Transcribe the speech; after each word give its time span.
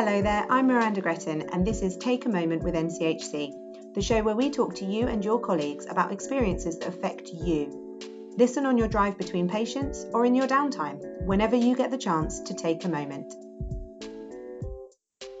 Hello 0.00 0.22
there, 0.22 0.46
I'm 0.48 0.68
Miranda 0.68 1.00
Gretton, 1.00 1.50
and 1.52 1.66
this 1.66 1.82
is 1.82 1.96
Take 1.96 2.24
a 2.24 2.28
Moment 2.28 2.62
with 2.62 2.76
NCHC, 2.76 3.94
the 3.94 4.00
show 4.00 4.22
where 4.22 4.36
we 4.36 4.48
talk 4.48 4.76
to 4.76 4.84
you 4.84 5.08
and 5.08 5.24
your 5.24 5.40
colleagues 5.40 5.86
about 5.86 6.12
experiences 6.12 6.78
that 6.78 6.86
affect 6.86 7.30
you. 7.30 8.32
Listen 8.36 8.64
on 8.64 8.78
your 8.78 8.86
drive 8.86 9.18
between 9.18 9.48
patients 9.48 10.06
or 10.12 10.24
in 10.24 10.36
your 10.36 10.46
downtime, 10.46 11.00
whenever 11.24 11.56
you 11.56 11.74
get 11.74 11.90
the 11.90 11.98
chance 11.98 12.38
to 12.42 12.54
take 12.54 12.84
a 12.84 12.88
moment. 12.88 13.32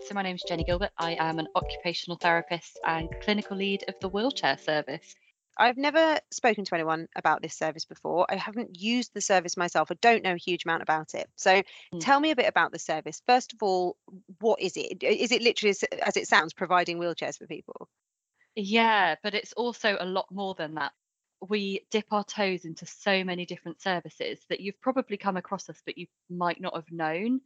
So, 0.08 0.14
my 0.14 0.22
name 0.22 0.34
is 0.34 0.42
Jenny 0.48 0.64
Gilbert. 0.64 0.90
I 0.98 1.12
am 1.20 1.38
an 1.38 1.46
occupational 1.54 2.18
therapist 2.18 2.80
and 2.84 3.08
clinical 3.22 3.56
lead 3.56 3.84
of 3.86 3.94
the 4.00 4.08
wheelchair 4.08 4.58
service. 4.58 5.14
I've 5.58 5.76
never 5.76 6.18
spoken 6.30 6.64
to 6.64 6.74
anyone 6.74 7.08
about 7.16 7.42
this 7.42 7.54
service 7.54 7.84
before. 7.84 8.26
I 8.30 8.36
haven't 8.36 8.80
used 8.80 9.12
the 9.12 9.20
service 9.20 9.56
myself. 9.56 9.90
I 9.90 9.96
don't 10.00 10.22
know 10.22 10.34
a 10.34 10.38
huge 10.38 10.64
amount 10.64 10.82
about 10.82 11.14
it. 11.14 11.28
So 11.36 11.50
mm. 11.50 11.64
tell 12.00 12.20
me 12.20 12.30
a 12.30 12.36
bit 12.36 12.48
about 12.48 12.72
the 12.72 12.78
service. 12.78 13.22
First 13.26 13.52
of 13.52 13.62
all, 13.62 13.96
what 14.40 14.60
is 14.60 14.76
it? 14.76 15.02
Is 15.02 15.32
it 15.32 15.42
literally 15.42 15.74
as 16.02 16.16
it 16.16 16.28
sounds, 16.28 16.54
providing 16.54 16.98
wheelchairs 16.98 17.38
for 17.38 17.46
people? 17.46 17.88
Yeah, 18.54 19.16
but 19.22 19.34
it's 19.34 19.52
also 19.52 19.96
a 19.98 20.06
lot 20.06 20.26
more 20.30 20.54
than 20.54 20.74
that. 20.74 20.92
We 21.48 21.86
dip 21.90 22.06
our 22.12 22.24
toes 22.24 22.64
into 22.64 22.86
so 22.86 23.22
many 23.24 23.46
different 23.46 23.80
services 23.80 24.40
that 24.48 24.60
you've 24.60 24.80
probably 24.80 25.16
come 25.16 25.36
across 25.36 25.68
us, 25.68 25.80
but 25.84 25.98
you 25.98 26.06
might 26.30 26.60
not 26.60 26.74
have 26.74 26.90
known. 26.90 27.40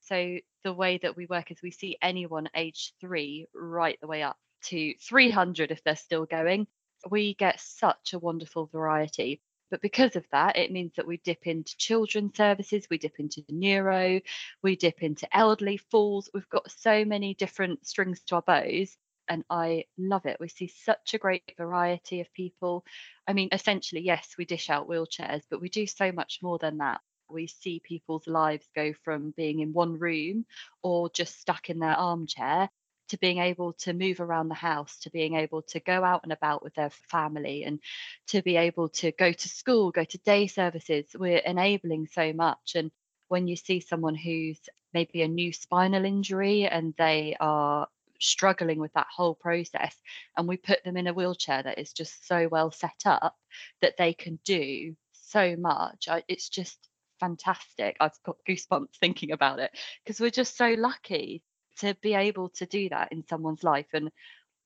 So 0.00 0.38
the 0.62 0.72
way 0.72 0.98
that 1.02 1.16
we 1.16 1.26
work 1.26 1.50
is 1.50 1.62
we 1.62 1.70
see 1.70 1.96
anyone 2.02 2.48
aged 2.54 2.92
three 3.00 3.46
right 3.54 3.98
the 4.00 4.06
way 4.06 4.22
up 4.22 4.36
to 4.64 4.94
300 5.08 5.70
if 5.70 5.82
they're 5.82 5.96
still 5.96 6.26
going 6.26 6.66
we 7.10 7.34
get 7.34 7.60
such 7.60 8.12
a 8.12 8.18
wonderful 8.18 8.66
variety. 8.66 9.40
But 9.70 9.80
because 9.80 10.14
of 10.14 10.26
that, 10.30 10.56
it 10.56 10.70
means 10.70 10.92
that 10.96 11.06
we 11.06 11.16
dip 11.18 11.46
into 11.46 11.76
children's 11.76 12.36
services, 12.36 12.86
we 12.90 12.98
dip 12.98 13.18
into 13.18 13.42
neuro, 13.48 14.20
we 14.62 14.76
dip 14.76 15.02
into 15.02 15.26
elderly 15.36 15.78
falls. 15.78 16.28
We've 16.32 16.48
got 16.48 16.70
so 16.70 17.04
many 17.04 17.34
different 17.34 17.86
strings 17.86 18.22
to 18.24 18.36
our 18.36 18.42
bows, 18.42 18.96
and 19.28 19.44
I 19.50 19.86
love 19.98 20.26
it. 20.26 20.36
We 20.38 20.48
see 20.48 20.68
such 20.68 21.14
a 21.14 21.18
great 21.18 21.54
variety 21.56 22.20
of 22.20 22.32
people. 22.34 22.84
I 23.26 23.32
mean, 23.32 23.48
essentially, 23.52 24.02
yes, 24.02 24.34
we 24.38 24.44
dish 24.44 24.70
out 24.70 24.88
wheelchairs, 24.88 25.42
but 25.50 25.60
we 25.60 25.68
do 25.68 25.86
so 25.86 26.12
much 26.12 26.40
more 26.42 26.58
than 26.58 26.78
that. 26.78 27.00
We 27.28 27.46
see 27.46 27.80
people's 27.82 28.26
lives 28.26 28.68
go 28.76 28.92
from 29.02 29.32
being 29.36 29.60
in 29.60 29.72
one 29.72 29.98
room 29.98 30.44
or 30.82 31.08
just 31.08 31.40
stuck 31.40 31.70
in 31.70 31.78
their 31.78 31.96
armchair 31.96 32.68
to 33.08 33.18
being 33.18 33.38
able 33.38 33.72
to 33.74 33.92
move 33.92 34.20
around 34.20 34.48
the 34.48 34.54
house, 34.54 34.98
to 35.00 35.10
being 35.10 35.34
able 35.34 35.62
to 35.62 35.80
go 35.80 36.02
out 36.04 36.22
and 36.22 36.32
about 36.32 36.62
with 36.62 36.74
their 36.74 36.90
family, 36.90 37.64
and 37.64 37.80
to 38.28 38.42
be 38.42 38.56
able 38.56 38.88
to 38.88 39.12
go 39.12 39.32
to 39.32 39.48
school, 39.48 39.90
go 39.90 40.04
to 40.04 40.18
day 40.18 40.46
services. 40.46 41.06
We're 41.14 41.38
enabling 41.38 42.08
so 42.12 42.32
much. 42.32 42.74
And 42.74 42.90
when 43.28 43.48
you 43.48 43.56
see 43.56 43.80
someone 43.80 44.14
who's 44.14 44.60
maybe 44.92 45.22
a 45.22 45.28
new 45.28 45.52
spinal 45.52 46.04
injury 46.04 46.66
and 46.66 46.94
they 46.96 47.36
are 47.40 47.88
struggling 48.20 48.78
with 48.78 48.92
that 48.94 49.08
whole 49.14 49.34
process, 49.34 49.96
and 50.36 50.48
we 50.48 50.56
put 50.56 50.82
them 50.84 50.96
in 50.96 51.06
a 51.06 51.12
wheelchair 51.12 51.62
that 51.62 51.78
is 51.78 51.92
just 51.92 52.26
so 52.26 52.48
well 52.48 52.70
set 52.70 53.02
up 53.04 53.36
that 53.82 53.96
they 53.98 54.12
can 54.12 54.38
do 54.44 54.94
so 55.12 55.56
much, 55.56 56.08
it's 56.28 56.48
just 56.48 56.78
fantastic. 57.18 57.96
I've 58.00 58.18
got 58.24 58.36
goosebumps 58.48 58.96
thinking 59.00 59.32
about 59.32 59.58
it 59.58 59.70
because 60.04 60.20
we're 60.20 60.30
just 60.30 60.56
so 60.56 60.74
lucky 60.78 61.42
to 61.80 61.94
be 62.02 62.14
able 62.14 62.48
to 62.50 62.66
do 62.66 62.88
that 62.88 63.12
in 63.12 63.26
someone's 63.26 63.64
life. 63.64 63.86
And 63.92 64.10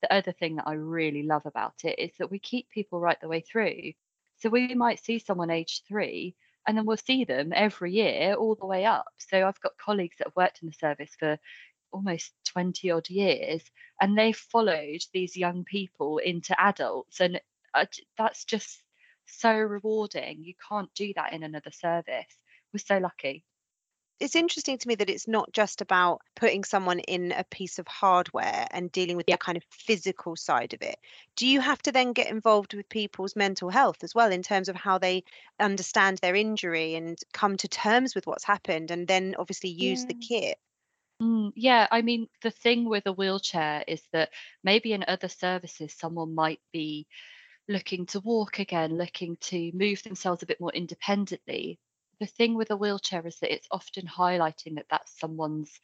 the 0.02 0.12
other 0.12 0.32
thing 0.32 0.56
that 0.56 0.68
I 0.68 0.74
really 0.74 1.22
love 1.22 1.46
about 1.46 1.84
it 1.84 1.98
is 1.98 2.10
that 2.18 2.30
we 2.30 2.38
keep 2.38 2.68
people 2.70 3.00
right 3.00 3.20
the 3.20 3.28
way 3.28 3.40
through. 3.40 3.92
So 4.38 4.48
we 4.48 4.74
might 4.74 5.04
see 5.04 5.18
someone 5.18 5.50
age 5.50 5.82
three 5.88 6.36
and 6.66 6.76
then 6.76 6.86
we'll 6.86 6.96
see 6.96 7.24
them 7.24 7.52
every 7.54 7.92
year 7.92 8.34
all 8.34 8.54
the 8.54 8.66
way 8.66 8.84
up. 8.84 9.06
So 9.18 9.46
I've 9.46 9.60
got 9.60 9.78
colleagues 9.78 10.16
that 10.18 10.28
have 10.28 10.36
worked 10.36 10.62
in 10.62 10.68
the 10.68 10.74
service 10.74 11.14
for 11.18 11.38
almost 11.92 12.32
20 12.48 12.90
odd 12.90 13.08
years 13.08 13.62
and 14.00 14.16
they've 14.16 14.36
followed 14.36 15.00
these 15.12 15.36
young 15.36 15.64
people 15.64 16.18
into 16.18 16.58
adults. 16.60 17.20
And 17.20 17.40
that's 18.16 18.44
just 18.44 18.82
so 19.26 19.52
rewarding. 19.52 20.44
You 20.44 20.54
can't 20.68 20.92
do 20.94 21.12
that 21.16 21.32
in 21.32 21.42
another 21.42 21.72
service. 21.72 22.38
We're 22.72 22.78
so 22.78 22.98
lucky 22.98 23.44
it's 24.20 24.36
interesting 24.36 24.78
to 24.78 24.88
me 24.88 24.94
that 24.96 25.10
it's 25.10 25.28
not 25.28 25.52
just 25.52 25.80
about 25.80 26.20
putting 26.34 26.64
someone 26.64 26.98
in 27.00 27.32
a 27.32 27.44
piece 27.44 27.78
of 27.78 27.86
hardware 27.86 28.66
and 28.70 28.90
dealing 28.90 29.16
with 29.16 29.26
yeah. 29.28 29.34
the 29.34 29.38
kind 29.38 29.56
of 29.56 29.64
physical 29.70 30.34
side 30.34 30.74
of 30.74 30.82
it. 30.82 30.96
Do 31.36 31.46
you 31.46 31.60
have 31.60 31.80
to 31.82 31.92
then 31.92 32.12
get 32.12 32.30
involved 32.30 32.74
with 32.74 32.88
people's 32.88 33.36
mental 33.36 33.70
health 33.70 34.02
as 34.02 34.14
well 34.14 34.32
in 34.32 34.42
terms 34.42 34.68
of 34.68 34.76
how 34.76 34.98
they 34.98 35.24
understand 35.60 36.18
their 36.18 36.34
injury 36.34 36.96
and 36.96 37.18
come 37.32 37.56
to 37.58 37.68
terms 37.68 38.14
with 38.14 38.26
what's 38.26 38.44
happened 38.44 38.90
and 38.90 39.06
then 39.06 39.36
obviously 39.38 39.70
use 39.70 40.02
yeah. 40.02 40.08
the 40.08 40.14
kit? 40.14 40.58
Mm, 41.22 41.52
yeah, 41.54 41.86
I 41.90 42.02
mean, 42.02 42.28
the 42.42 42.50
thing 42.50 42.88
with 42.88 43.06
a 43.06 43.12
wheelchair 43.12 43.84
is 43.86 44.02
that 44.12 44.30
maybe 44.64 44.92
in 44.92 45.04
other 45.06 45.28
services, 45.28 45.94
someone 45.96 46.34
might 46.34 46.60
be 46.72 47.06
looking 47.68 48.06
to 48.06 48.20
walk 48.20 48.58
again, 48.58 48.96
looking 48.96 49.36
to 49.42 49.70
move 49.74 50.02
themselves 50.02 50.42
a 50.42 50.46
bit 50.46 50.60
more 50.60 50.72
independently 50.72 51.78
the 52.20 52.26
thing 52.26 52.54
with 52.54 52.70
a 52.70 52.76
wheelchair 52.76 53.26
is 53.26 53.38
that 53.40 53.52
it's 53.52 53.68
often 53.70 54.06
highlighting 54.06 54.76
that 54.76 54.86
that's 54.90 55.18
someone's 55.18 55.80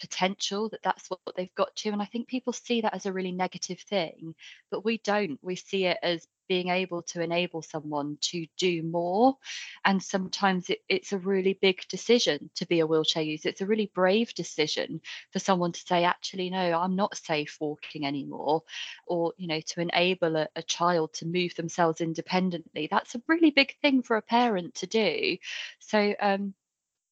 potential 0.00 0.68
that 0.68 0.82
that's 0.82 1.08
what 1.08 1.20
they've 1.36 1.54
got 1.54 1.74
to 1.74 1.88
and 1.88 2.02
i 2.02 2.04
think 2.04 2.28
people 2.28 2.52
see 2.52 2.82
that 2.82 2.94
as 2.94 3.06
a 3.06 3.12
really 3.12 3.32
negative 3.32 3.80
thing 3.80 4.34
but 4.70 4.84
we 4.84 4.98
don't. 4.98 5.38
We 5.42 5.56
see 5.56 5.86
it 5.86 5.98
as 6.02 6.26
being 6.48 6.68
able 6.68 7.02
to 7.02 7.22
enable 7.22 7.62
someone 7.62 8.18
to 8.20 8.46
do 8.56 8.82
more. 8.82 9.36
And 9.84 10.02
sometimes 10.02 10.70
it, 10.70 10.78
it's 10.88 11.12
a 11.12 11.18
really 11.18 11.58
big 11.60 11.86
decision 11.88 12.50
to 12.56 12.66
be 12.66 12.80
a 12.80 12.86
wheelchair 12.86 13.22
user. 13.22 13.48
It's 13.48 13.60
a 13.60 13.66
really 13.66 13.90
brave 13.94 14.34
decision 14.34 15.00
for 15.32 15.38
someone 15.38 15.72
to 15.72 15.80
say, 15.80 16.04
actually, 16.04 16.50
no, 16.50 16.78
I'm 16.78 16.96
not 16.96 17.16
safe 17.16 17.56
walking 17.60 18.06
anymore, 18.06 18.62
or, 19.06 19.32
you 19.36 19.46
know, 19.46 19.60
to 19.60 19.80
enable 19.80 20.36
a, 20.36 20.48
a 20.56 20.62
child 20.62 21.12
to 21.14 21.26
move 21.26 21.54
themselves 21.54 22.00
independently. 22.00 22.88
That's 22.90 23.14
a 23.14 23.22
really 23.26 23.50
big 23.50 23.76
thing 23.80 24.02
for 24.02 24.16
a 24.16 24.22
parent 24.22 24.74
to 24.76 24.86
do. 24.86 25.36
So, 25.80 26.14
um, 26.20 26.54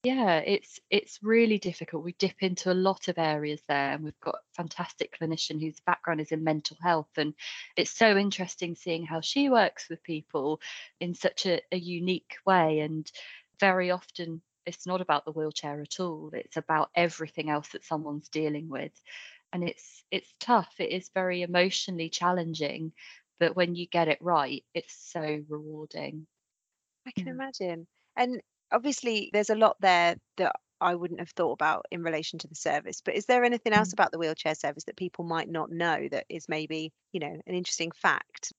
yeah, 0.04 0.36
it's 0.40 0.80
it's 0.90 1.18
really 1.22 1.58
difficult. 1.58 2.04
We 2.04 2.12
dip 2.18 2.42
into 2.42 2.70
a 2.70 2.74
lot 2.74 3.08
of 3.08 3.18
areas 3.18 3.62
there, 3.68 3.92
and 3.92 4.04
we've 4.04 4.20
got 4.20 4.34
a 4.34 4.54
fantastic 4.54 5.18
clinician 5.18 5.58
whose 5.58 5.80
background 5.80 6.20
is 6.20 6.30
in 6.30 6.44
mental 6.44 6.76
health, 6.82 7.08
and 7.16 7.32
it's 7.74 7.90
so 7.90 8.14
interesting 8.14 8.74
seeing 8.74 9.06
how 9.06 9.22
she 9.22 9.48
works 9.48 9.88
with 9.88 10.02
people 10.02 10.60
in 11.00 11.14
such 11.14 11.46
a, 11.46 11.62
a 11.72 11.78
unique 11.78 12.34
way. 12.44 12.80
And 12.80 13.10
very 13.58 13.90
often, 13.90 14.42
it's 14.66 14.86
not 14.86 15.00
about 15.00 15.24
the 15.24 15.32
wheelchair 15.32 15.80
at 15.80 15.98
all. 16.00 16.30
It's 16.34 16.58
about 16.58 16.90
everything 16.94 17.48
else 17.48 17.68
that 17.68 17.84
someone's 17.86 18.28
dealing 18.28 18.68
with, 18.68 18.92
and 19.54 19.64
it's 19.66 20.04
it's 20.10 20.34
tough. 20.38 20.74
It 20.78 20.90
is 20.90 21.08
very 21.14 21.40
emotionally 21.40 22.10
challenging, 22.10 22.92
but 23.40 23.56
when 23.56 23.74
you 23.74 23.86
get 23.86 24.08
it 24.08 24.18
right, 24.20 24.64
it's 24.74 24.94
so 24.94 25.42
rewarding. 25.48 26.26
I 27.06 27.12
can 27.12 27.28
imagine. 27.28 27.86
And 28.16 28.42
obviously 28.74 29.30
there's 29.32 29.50
a 29.50 29.54
lot 29.54 29.76
there 29.80 30.16
that 30.36 30.52
I 30.80 30.94
wouldn't 30.94 31.20
have 31.20 31.30
thought 31.30 31.52
about 31.52 31.86
in 31.90 32.02
relation 32.02 32.38
to 32.40 32.48
the 32.48 32.54
service. 32.54 33.00
But 33.02 33.14
is 33.14 33.26
there 33.26 33.44
anything 33.44 33.72
else 33.72 33.90
mm. 33.90 33.94
about 33.94 34.12
the 34.12 34.18
wheelchair 34.18 34.54
service 34.54 34.84
that 34.84 34.96
people 34.96 35.24
might 35.24 35.48
not 35.48 35.70
know 35.70 36.08
that 36.10 36.26
is 36.28 36.48
maybe, 36.48 36.92
you 37.12 37.20
know, 37.20 37.40
an 37.46 37.54
interesting 37.54 37.92
fact? 37.92 38.52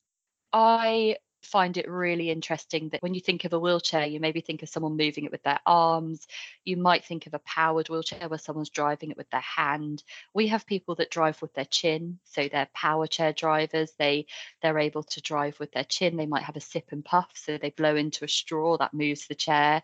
I 0.53 1.17
find 1.45 1.77
it 1.77 1.89
really 1.89 2.29
interesting 2.29 2.89
that 2.89 3.01
when 3.01 3.13
you 3.13 3.21
think 3.21 3.45
of 3.45 3.53
a 3.53 3.59
wheelchair, 3.59 4.05
you 4.05 4.19
maybe 4.19 4.41
think 4.41 4.63
of 4.63 4.69
someone 4.69 4.97
moving 4.97 5.25
it 5.25 5.31
with 5.31 5.43
their 5.43 5.59
arms. 5.65 6.27
You 6.63 6.77
might 6.77 7.05
think 7.05 7.27
of 7.27 7.33
a 7.33 7.39
powered 7.39 7.89
wheelchair 7.89 8.27
where 8.27 8.39
someone's 8.39 8.69
driving 8.69 9.11
it 9.11 9.17
with 9.17 9.29
their 9.29 9.41
hand. 9.41 10.03
We 10.33 10.47
have 10.47 10.65
people 10.65 10.95
that 10.95 11.11
drive 11.11 11.41
with 11.41 11.53
their 11.53 11.65
chin, 11.65 12.19
so 12.23 12.47
they're 12.47 12.67
power 12.73 13.07
chair 13.07 13.33
drivers. 13.33 13.93
They 13.97 14.25
they're 14.61 14.79
able 14.79 15.03
to 15.03 15.21
drive 15.21 15.59
with 15.59 15.71
their 15.71 15.83
chin. 15.83 16.17
They 16.17 16.25
might 16.25 16.43
have 16.43 16.57
a 16.57 16.61
sip 16.61 16.87
and 16.91 17.05
puff, 17.05 17.31
so 17.35 17.57
they 17.57 17.69
blow 17.69 17.95
into 17.95 18.25
a 18.25 18.29
straw 18.29 18.77
that 18.77 18.93
moves 18.93 19.27
the 19.27 19.35
chair. 19.35 19.83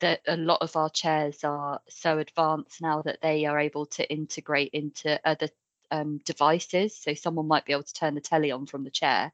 That 0.00 0.20
a 0.28 0.36
lot 0.36 0.62
of 0.62 0.76
our 0.76 0.90
chairs 0.90 1.42
are 1.44 1.80
so 1.88 2.18
advanced 2.18 2.80
now 2.80 3.02
that 3.02 3.20
they 3.20 3.46
are 3.46 3.58
able 3.58 3.86
to 3.86 4.10
integrate 4.10 4.70
into 4.72 5.20
other 5.24 5.48
um, 5.92 6.18
devices. 6.24 6.96
So 6.96 7.14
someone 7.14 7.46
might 7.46 7.66
be 7.66 7.72
able 7.72 7.82
to 7.84 7.94
turn 7.94 8.14
the 8.14 8.20
telly 8.20 8.50
on 8.50 8.66
from 8.66 8.82
the 8.82 8.90
chair. 8.90 9.32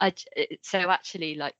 I, 0.00 0.08
eh, 0.36 0.46
eh, 0.50 0.56
so 0.62 0.78
actually, 0.90 1.34
like 1.34 1.54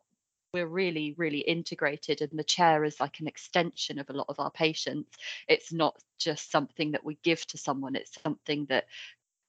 we're 0.55 0.67
really, 0.67 1.15
really 1.19 1.41
integrated, 1.41 2.23
and 2.23 2.39
the 2.39 2.45
chair 2.45 2.85
is 2.85 3.01
like 3.01 3.21
an 3.21 3.27
extension 3.29 3.99
of 3.99 4.11
a 4.11 4.15
lot 4.15 4.27
of 4.29 4.41
our 4.41 4.51
patients. 4.51 5.17
It's 5.49 5.73
not 5.73 5.97
just 6.19 6.51
something 6.51 6.93
that 6.93 7.05
we 7.05 7.17
give 7.23 7.47
to 7.49 7.59
someone; 7.59 7.97
it's 7.97 8.21
something 8.23 8.67
that 8.67 8.87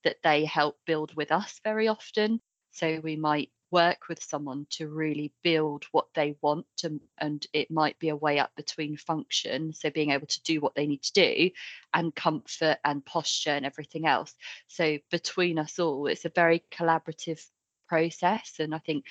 that 0.03 0.17
they 0.23 0.45
help 0.45 0.79
build 0.85 1.15
with 1.15 1.31
us 1.31 1.59
very 1.63 1.87
often. 1.87 2.41
So 2.71 2.99
we 3.03 3.15
might 3.17 3.51
work 3.71 4.07
with 4.09 4.23
someone 4.23 4.65
to 4.71 4.87
really 4.89 5.33
build 5.43 5.85
what 5.91 6.07
they 6.15 6.35
want 6.41 6.65
to, 6.77 6.99
and 7.19 7.45
it 7.53 7.69
might 7.71 7.99
be 7.99 8.09
a 8.09 8.15
way 8.15 8.39
up 8.39 8.55
between 8.55 8.97
function 8.97 9.73
so 9.73 9.89
being 9.91 10.11
able 10.11 10.27
to 10.27 10.41
do 10.43 10.59
what 10.61 10.75
they 10.75 10.87
need 10.87 11.03
to 11.03 11.13
do 11.13 11.51
and 11.93 12.15
comfort 12.15 12.77
and 12.85 13.05
posture 13.05 13.51
and 13.51 13.65
everything 13.65 14.05
else 14.07 14.35
so 14.67 14.97
between 15.11 15.59
us 15.59 15.79
all 15.79 16.07
it's 16.07 16.25
a 16.25 16.29
very 16.29 16.63
collaborative 16.71 17.45
process 17.89 18.55
and 18.59 18.73
i 18.73 18.79
think 18.79 19.05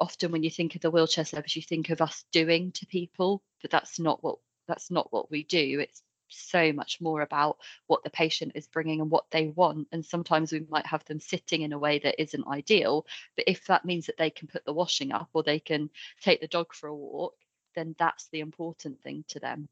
often 0.00 0.30
when 0.30 0.42
you 0.44 0.50
think 0.50 0.74
of 0.74 0.80
the 0.80 0.90
wheelchair 0.90 1.24
service 1.24 1.56
you 1.56 1.62
think 1.62 1.90
of 1.90 2.00
us 2.00 2.24
doing 2.30 2.70
to 2.72 2.86
people 2.86 3.42
but 3.62 3.70
that's 3.70 3.98
not 3.98 4.22
what 4.22 4.36
that's 4.68 4.90
not 4.90 5.12
what 5.12 5.30
we 5.30 5.42
do 5.44 5.80
it's 5.80 6.02
so 6.28 6.72
much 6.72 7.00
more 7.00 7.22
about 7.22 7.58
what 7.86 8.02
the 8.04 8.10
patient 8.10 8.52
is 8.54 8.66
bringing 8.66 9.00
and 9.00 9.10
what 9.10 9.30
they 9.30 9.48
want. 9.48 9.88
And 9.92 10.04
sometimes 10.04 10.52
we 10.52 10.60
might 10.68 10.86
have 10.86 11.04
them 11.04 11.20
sitting 11.20 11.62
in 11.62 11.72
a 11.72 11.78
way 11.78 11.98
that 12.00 12.20
isn't 12.20 12.46
ideal. 12.46 13.06
But 13.36 13.46
if 13.48 13.66
that 13.66 13.84
means 13.84 14.06
that 14.06 14.16
they 14.18 14.30
can 14.30 14.48
put 14.48 14.64
the 14.64 14.72
washing 14.72 15.12
up 15.12 15.28
or 15.32 15.42
they 15.42 15.60
can 15.60 15.90
take 16.20 16.40
the 16.40 16.48
dog 16.48 16.74
for 16.74 16.88
a 16.88 16.94
walk, 16.94 17.34
then 17.74 17.94
that's 17.98 18.28
the 18.28 18.40
important 18.40 19.00
thing 19.02 19.24
to 19.28 19.40
them. 19.40 19.68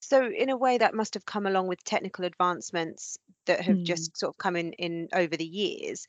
So, 0.00 0.26
in 0.26 0.50
a 0.50 0.56
way, 0.56 0.78
that 0.78 0.94
must 0.94 1.14
have 1.14 1.24
come 1.24 1.46
along 1.46 1.66
with 1.66 1.82
technical 1.82 2.26
advancements 2.26 3.18
that 3.46 3.60
have 3.62 3.76
Mm. 3.76 3.84
just 3.84 4.16
sort 4.18 4.34
of 4.34 4.38
come 4.38 4.54
in, 4.56 4.72
in 4.74 5.08
over 5.14 5.36
the 5.36 5.46
years. 5.46 6.06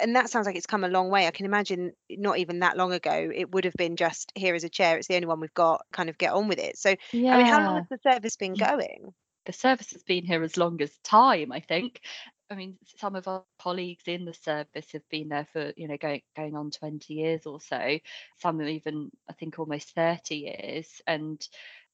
And 0.00 0.14
that 0.16 0.30
sounds 0.30 0.46
like 0.46 0.56
it's 0.56 0.66
come 0.66 0.84
a 0.84 0.88
long 0.88 1.08
way. 1.08 1.26
I 1.26 1.30
can 1.30 1.46
imagine 1.46 1.92
not 2.10 2.38
even 2.38 2.60
that 2.60 2.76
long 2.76 2.92
ago, 2.92 3.30
it 3.34 3.50
would 3.52 3.64
have 3.64 3.74
been 3.74 3.96
just 3.96 4.32
here 4.34 4.54
is 4.54 4.64
a 4.64 4.68
chair, 4.68 4.98
it's 4.98 5.08
the 5.08 5.14
only 5.14 5.26
one 5.26 5.40
we've 5.40 5.54
got, 5.54 5.84
kind 5.92 6.08
of 6.08 6.18
get 6.18 6.32
on 6.32 6.48
with 6.48 6.58
it. 6.58 6.76
So, 6.78 6.94
yeah. 7.12 7.34
I 7.34 7.38
mean, 7.38 7.46
how 7.46 7.64
long 7.64 7.76
has 7.76 7.86
the 7.90 8.10
service 8.10 8.36
been 8.36 8.54
going? 8.54 9.14
the 9.48 9.52
service 9.54 9.92
has 9.92 10.02
been 10.02 10.26
here 10.26 10.42
as 10.42 10.58
long 10.58 10.80
as 10.82 10.94
time, 10.98 11.52
I 11.52 11.60
think. 11.60 12.02
I 12.50 12.54
mean, 12.54 12.76
some 12.98 13.16
of 13.16 13.26
our 13.26 13.44
colleagues 13.58 14.04
in 14.06 14.26
the 14.26 14.34
service 14.34 14.92
have 14.92 15.08
been 15.08 15.30
there 15.30 15.48
for, 15.54 15.72
you 15.74 15.88
know, 15.88 15.96
going 15.96 16.20
going 16.36 16.54
on 16.54 16.70
20 16.70 17.14
years 17.14 17.46
or 17.46 17.58
so. 17.58 17.98
Some 18.36 18.60
even, 18.60 19.10
I 19.28 19.32
think, 19.32 19.58
almost 19.58 19.94
30 19.94 20.36
years. 20.36 21.00
And 21.06 21.40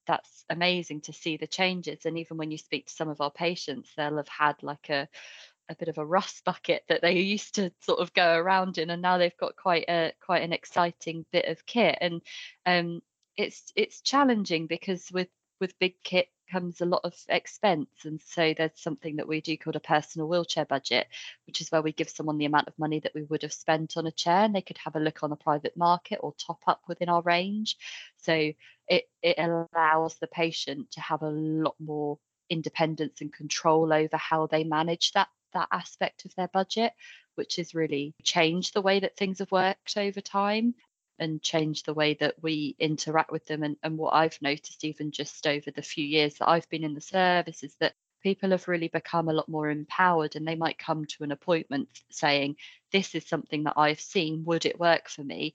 that's 0.05 0.44
amazing 0.50 1.02
to 1.02 1.12
see 1.12 1.37
the 1.37 1.46
changes. 1.46 2.06
And 2.06 2.19
even 2.19 2.38
when 2.38 2.50
you 2.50 2.58
speak 2.58 2.87
to 2.87 2.93
some 2.93 3.08
of 3.08 3.20
our 3.20 3.31
patients, 3.31 3.88
they'll 3.96 4.17
have 4.17 4.29
had 4.29 4.61
like 4.64 4.91
a 4.91 5.08
a 5.69 5.75
bit 5.75 5.88
of 5.88 5.99
a 5.99 6.06
rust 6.06 6.44
bucket 6.44 6.84
that 6.88 7.02
they 7.02 7.12
used 7.20 7.56
to 7.56 7.72
sort 7.81 8.00
of 8.00 8.12
go 8.14 8.37
around 8.37 8.78
in, 8.78 8.90
and 8.90 9.02
now 9.02 9.19
they've 9.19 9.37
got 9.37 9.56
quite 9.56 9.84
a 9.88 10.12
quite 10.20 10.43
an 10.43 10.52
exciting 10.52 11.25
bit 11.32 11.46
of 11.46 11.66
kit. 11.66 11.99
And 12.00 12.20
um, 12.66 13.02
it's 13.37 13.72
it's 13.76 14.00
challenging 14.00 14.66
because 14.66 15.11
with 15.12 15.28
with 15.61 15.78
big 15.78 15.94
kit 16.02 16.28
comes 16.50 16.81
a 16.81 16.87
lot 16.87 17.00
of 17.05 17.14
expense 17.28 17.88
and 18.05 18.20
so 18.20 18.52
there's 18.56 18.70
something 18.76 19.16
that 19.16 19.26
we 19.26 19.40
do 19.40 19.56
called 19.56 19.76
a 19.76 19.81
personal 19.81 20.28
wheelchair 20.28 20.66
budget 20.66 21.06
which 21.46 21.61
is 21.61 21.70
where 21.70 21.81
we 21.81 21.90
give 21.90 22.08
someone 22.08 22.37
the 22.37 22.44
amount 22.44 22.69
of 22.69 22.78
money 22.78 23.00
that 23.00 23.14
we 23.14 23.22
would 23.25 23.40
have 23.43 23.52
spent 23.52 23.96
on 23.96 24.06
a 24.06 24.12
chair 24.12 24.44
and 24.44 24.55
they 24.55 24.60
could 24.60 24.76
have 24.76 24.94
a 24.94 25.00
look 25.00 25.22
on 25.22 25.31
the 25.31 25.37
private 25.37 25.75
market 25.76 26.19
or 26.22 26.34
top 26.34 26.60
up 26.67 26.82
within 26.87 27.08
our 27.08 27.22
range 27.22 27.76
so 28.19 28.52
it 28.88 29.08
it 29.22 29.37
allows 29.38 30.17
the 30.17 30.26
patient 30.26 30.90
to 30.90 31.00
have 31.00 31.22
a 31.22 31.31
lot 31.31 31.75
more 31.81 32.19
independence 32.50 33.20
and 33.20 33.32
control 33.32 33.93
over 33.93 34.17
how 34.17 34.46
they 34.46 34.64
manage 34.64 35.12
that 35.12 35.28
that 35.55 35.69
aspect 35.73 36.25
of 36.25 36.35
their 36.35 36.49
budget 36.49 36.93
which 37.35 37.56
has 37.56 37.75
really 37.75 38.15
changed 38.23 38.75
the 38.75 38.83
way 38.83 39.01
that 39.01 39.17
things 39.17 39.39
have 39.39 39.51
worked 39.51 39.97
over 39.97 40.21
time 40.21 40.75
and 41.19 41.43
changed 41.43 41.87
the 41.87 41.95
way 41.95 42.15
that 42.15 42.35
we 42.43 42.75
interact 42.79 43.31
with 43.31 43.47
them. 43.47 43.62
And, 43.62 43.77
and 43.83 43.97
what 43.97 44.15
I've 44.15 44.41
noticed, 44.43 44.85
even 44.85 45.11
just 45.11 45.47
over 45.47 45.71
the 45.71 45.83
few 45.83 46.05
years 46.05 46.35
that 46.35 46.49
I've 46.49 46.69
been 46.69 46.85
in 46.85 46.95
the 46.95 47.01
service, 47.01 47.62
is 47.62 47.77
that 47.81 47.95
people 48.23 48.51
have 48.51 48.69
really 48.69 48.89
become 48.89 49.29
a 49.29 49.33
lot 49.33 49.49
more 49.49 49.69
empowered 49.71 50.35
and 50.35 50.47
they 50.47 50.56
might 50.56 50.79
come 50.79 51.05
to 51.05 51.25
an 51.25 51.33
appointment 51.33 51.89
saying, 52.11 52.56
This 52.91 53.15
is 53.15 53.27
something 53.27 53.65
that 53.65 53.75
I've 53.77 54.01
seen. 54.01 54.45
Would 54.45 54.67
it 54.67 54.81
work 54.81 55.09
for 55.09 55.23
me? 55.23 55.55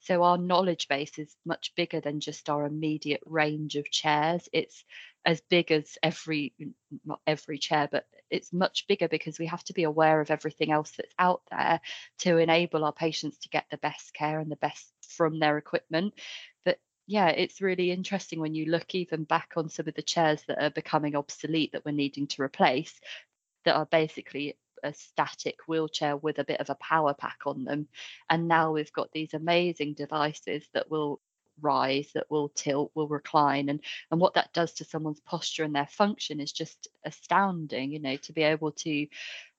So 0.00 0.24
our 0.24 0.36
knowledge 0.36 0.88
base 0.88 1.18
is 1.18 1.36
much 1.46 1.72
bigger 1.76 2.00
than 2.00 2.20
just 2.20 2.50
our 2.50 2.66
immediate 2.66 3.22
range 3.24 3.76
of 3.76 3.90
chairs. 3.90 4.48
It's 4.52 4.84
as 5.24 5.40
big 5.50 5.70
as 5.70 5.98
every, 6.02 6.54
not 7.04 7.20
every 7.26 7.58
chair, 7.58 7.88
but 7.90 8.06
it's 8.30 8.52
much 8.52 8.86
bigger 8.88 9.08
because 9.08 9.38
we 9.38 9.46
have 9.46 9.62
to 9.64 9.72
be 9.72 9.82
aware 9.82 10.20
of 10.20 10.30
everything 10.30 10.72
else 10.72 10.92
that's 10.96 11.14
out 11.18 11.42
there 11.50 11.80
to 12.20 12.38
enable 12.38 12.84
our 12.84 12.92
patients 12.92 13.38
to 13.38 13.48
get 13.48 13.66
the 13.70 13.78
best 13.78 14.14
care 14.14 14.40
and 14.40 14.50
the 14.50 14.56
best 14.56 14.92
from 15.02 15.38
their 15.38 15.58
equipment. 15.58 16.14
But 16.64 16.78
yeah, 17.06 17.28
it's 17.28 17.60
really 17.60 17.90
interesting 17.90 18.40
when 18.40 18.54
you 18.54 18.66
look 18.66 18.94
even 18.94 19.24
back 19.24 19.52
on 19.56 19.68
some 19.68 19.88
of 19.88 19.94
the 19.94 20.02
chairs 20.02 20.42
that 20.48 20.62
are 20.62 20.70
becoming 20.70 21.16
obsolete 21.16 21.72
that 21.72 21.84
we're 21.84 21.92
needing 21.92 22.26
to 22.28 22.42
replace, 22.42 22.98
that 23.64 23.74
are 23.74 23.86
basically 23.86 24.56
a 24.82 24.94
static 24.94 25.56
wheelchair 25.66 26.16
with 26.16 26.38
a 26.38 26.44
bit 26.44 26.60
of 26.60 26.70
a 26.70 26.76
power 26.76 27.12
pack 27.12 27.40
on 27.46 27.64
them. 27.64 27.88
And 28.30 28.48
now 28.48 28.72
we've 28.72 28.92
got 28.92 29.12
these 29.12 29.34
amazing 29.34 29.94
devices 29.94 30.66
that 30.72 30.90
will 30.90 31.20
rise 31.62 32.10
that 32.14 32.30
will 32.30 32.48
tilt 32.50 32.90
will 32.94 33.08
recline 33.08 33.68
and 33.68 33.80
and 34.10 34.20
what 34.20 34.34
that 34.34 34.52
does 34.52 34.72
to 34.74 34.84
someone's 34.84 35.20
posture 35.20 35.64
and 35.64 35.74
their 35.74 35.86
function 35.86 36.40
is 36.40 36.52
just 36.52 36.88
astounding 37.04 37.92
you 37.92 38.00
know 38.00 38.16
to 38.16 38.32
be 38.32 38.42
able 38.42 38.72
to 38.72 39.06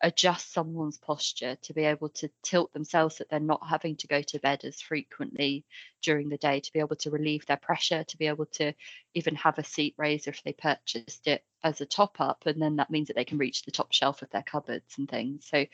adjust 0.01 0.53
someone's 0.53 0.97
posture 0.97 1.55
to 1.61 1.73
be 1.73 1.83
able 1.83 2.09
to 2.09 2.29
tilt 2.43 2.71
themselves 2.73 3.17
that 3.17 3.29
they're 3.29 3.39
not 3.39 3.65
having 3.67 3.95
to 3.95 4.07
go 4.07 4.21
to 4.21 4.39
bed 4.39 4.63
as 4.63 4.81
frequently 4.81 5.63
during 6.01 6.29
the 6.29 6.37
day 6.37 6.59
to 6.59 6.73
be 6.73 6.79
able 6.79 6.95
to 6.95 7.11
relieve 7.11 7.45
their 7.45 7.57
pressure 7.57 8.03
to 8.03 8.17
be 8.17 8.27
able 8.27 8.45
to 8.47 8.73
even 9.13 9.35
have 9.35 9.57
a 9.57 9.63
seat 9.63 9.93
raiser 9.97 10.31
if 10.31 10.41
they 10.43 10.53
purchased 10.53 11.27
it 11.27 11.43
as 11.63 11.81
a 11.81 11.85
top 11.85 12.19
up 12.19 12.43
and 12.45 12.61
then 12.61 12.77
that 12.77 12.89
means 12.89 13.07
that 13.07 13.15
they 13.15 13.25
can 13.25 13.37
reach 13.37 13.63
the 13.63 13.71
top 13.71 13.91
shelf 13.91 14.21
of 14.21 14.29
their 14.31 14.43
cupboards 14.43 14.97
and 14.97 15.09
things. 15.09 15.47
So 15.49 15.65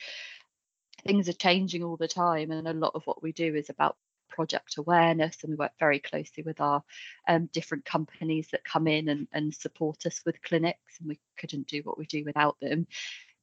things 1.06 1.30
are 1.30 1.34
changing 1.34 1.84
all 1.84 1.98
the 1.98 2.08
time 2.08 2.52
and 2.52 2.68
a 2.68 2.74
lot 2.74 2.94
of 2.96 3.06
what 3.06 3.22
we 3.22 3.32
do 3.32 3.56
is 3.56 3.70
about 3.70 3.96
project 4.30 4.78
awareness 4.78 5.38
and 5.42 5.52
we 5.52 5.56
work 5.56 5.72
very 5.80 6.00
closely 6.00 6.44
with 6.44 6.62
our 6.62 6.84
um, 7.28 7.50
different 7.54 7.86
companies 7.86 8.48
that 8.52 8.64
come 8.64 8.88
in 8.88 9.10
and, 9.10 9.28
and 9.34 9.54
support 9.54 10.06
us 10.06 10.22
with 10.26 10.42
clinics 10.42 11.00
and 11.00 11.10
we 11.10 11.20
couldn't 11.38 11.68
do 11.68 11.82
what 11.84 11.98
we 11.98 12.06
do 12.06 12.24
without 12.26 12.58
them. 12.62 12.88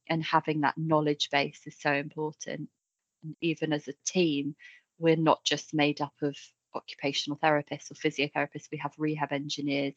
And 0.07 0.23
having 0.23 0.61
that 0.61 0.77
knowledge 0.77 1.29
base 1.31 1.61
is 1.65 1.75
so 1.79 1.91
important. 1.91 2.69
And 3.23 3.35
even 3.41 3.73
as 3.73 3.87
a 3.87 3.93
team 4.05 4.55
we're 4.97 5.15
not 5.15 5.43
just 5.43 5.73
made 5.73 6.01
up 6.01 6.13
of 6.21 6.35
occupational 6.73 7.39
therapists 7.41 7.89
or 7.89 7.95
physiotherapists. 7.95 8.67
We 8.71 8.77
have 8.79 8.93
rehab 8.97 9.31
engineers 9.31 9.95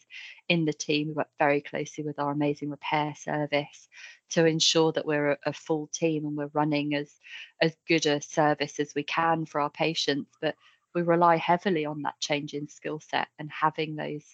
in 0.49 0.64
the 0.64 0.73
team. 0.73 1.08
We 1.08 1.14
work 1.14 1.29
very 1.38 1.61
closely 1.61 2.05
with 2.05 2.19
our 2.19 2.31
amazing 2.31 2.70
repair 2.70 3.14
service 3.17 3.88
to 4.31 4.46
ensure 4.46 4.93
that 4.93 5.06
we're 5.06 5.32
a, 5.32 5.38
a 5.46 5.52
full 5.52 5.88
team 5.88 6.25
and 6.25 6.37
we're 6.37 6.50
running 6.52 6.94
as 6.94 7.12
as 7.61 7.76
good 7.88 8.06
a 8.06 8.23
service 8.23 8.79
as 8.79 8.93
we 8.94 9.02
can 9.02 9.44
for 9.44 9.61
our 9.61 9.70
patients. 9.70 10.31
But 10.41 10.55
we 10.98 11.04
rely 11.04 11.36
heavily 11.36 11.86
on 11.86 12.02
that 12.02 12.18
change 12.18 12.54
in 12.54 12.68
skill 12.68 12.98
set 12.98 13.28
and 13.38 13.50
having 13.52 13.94
those 13.94 14.24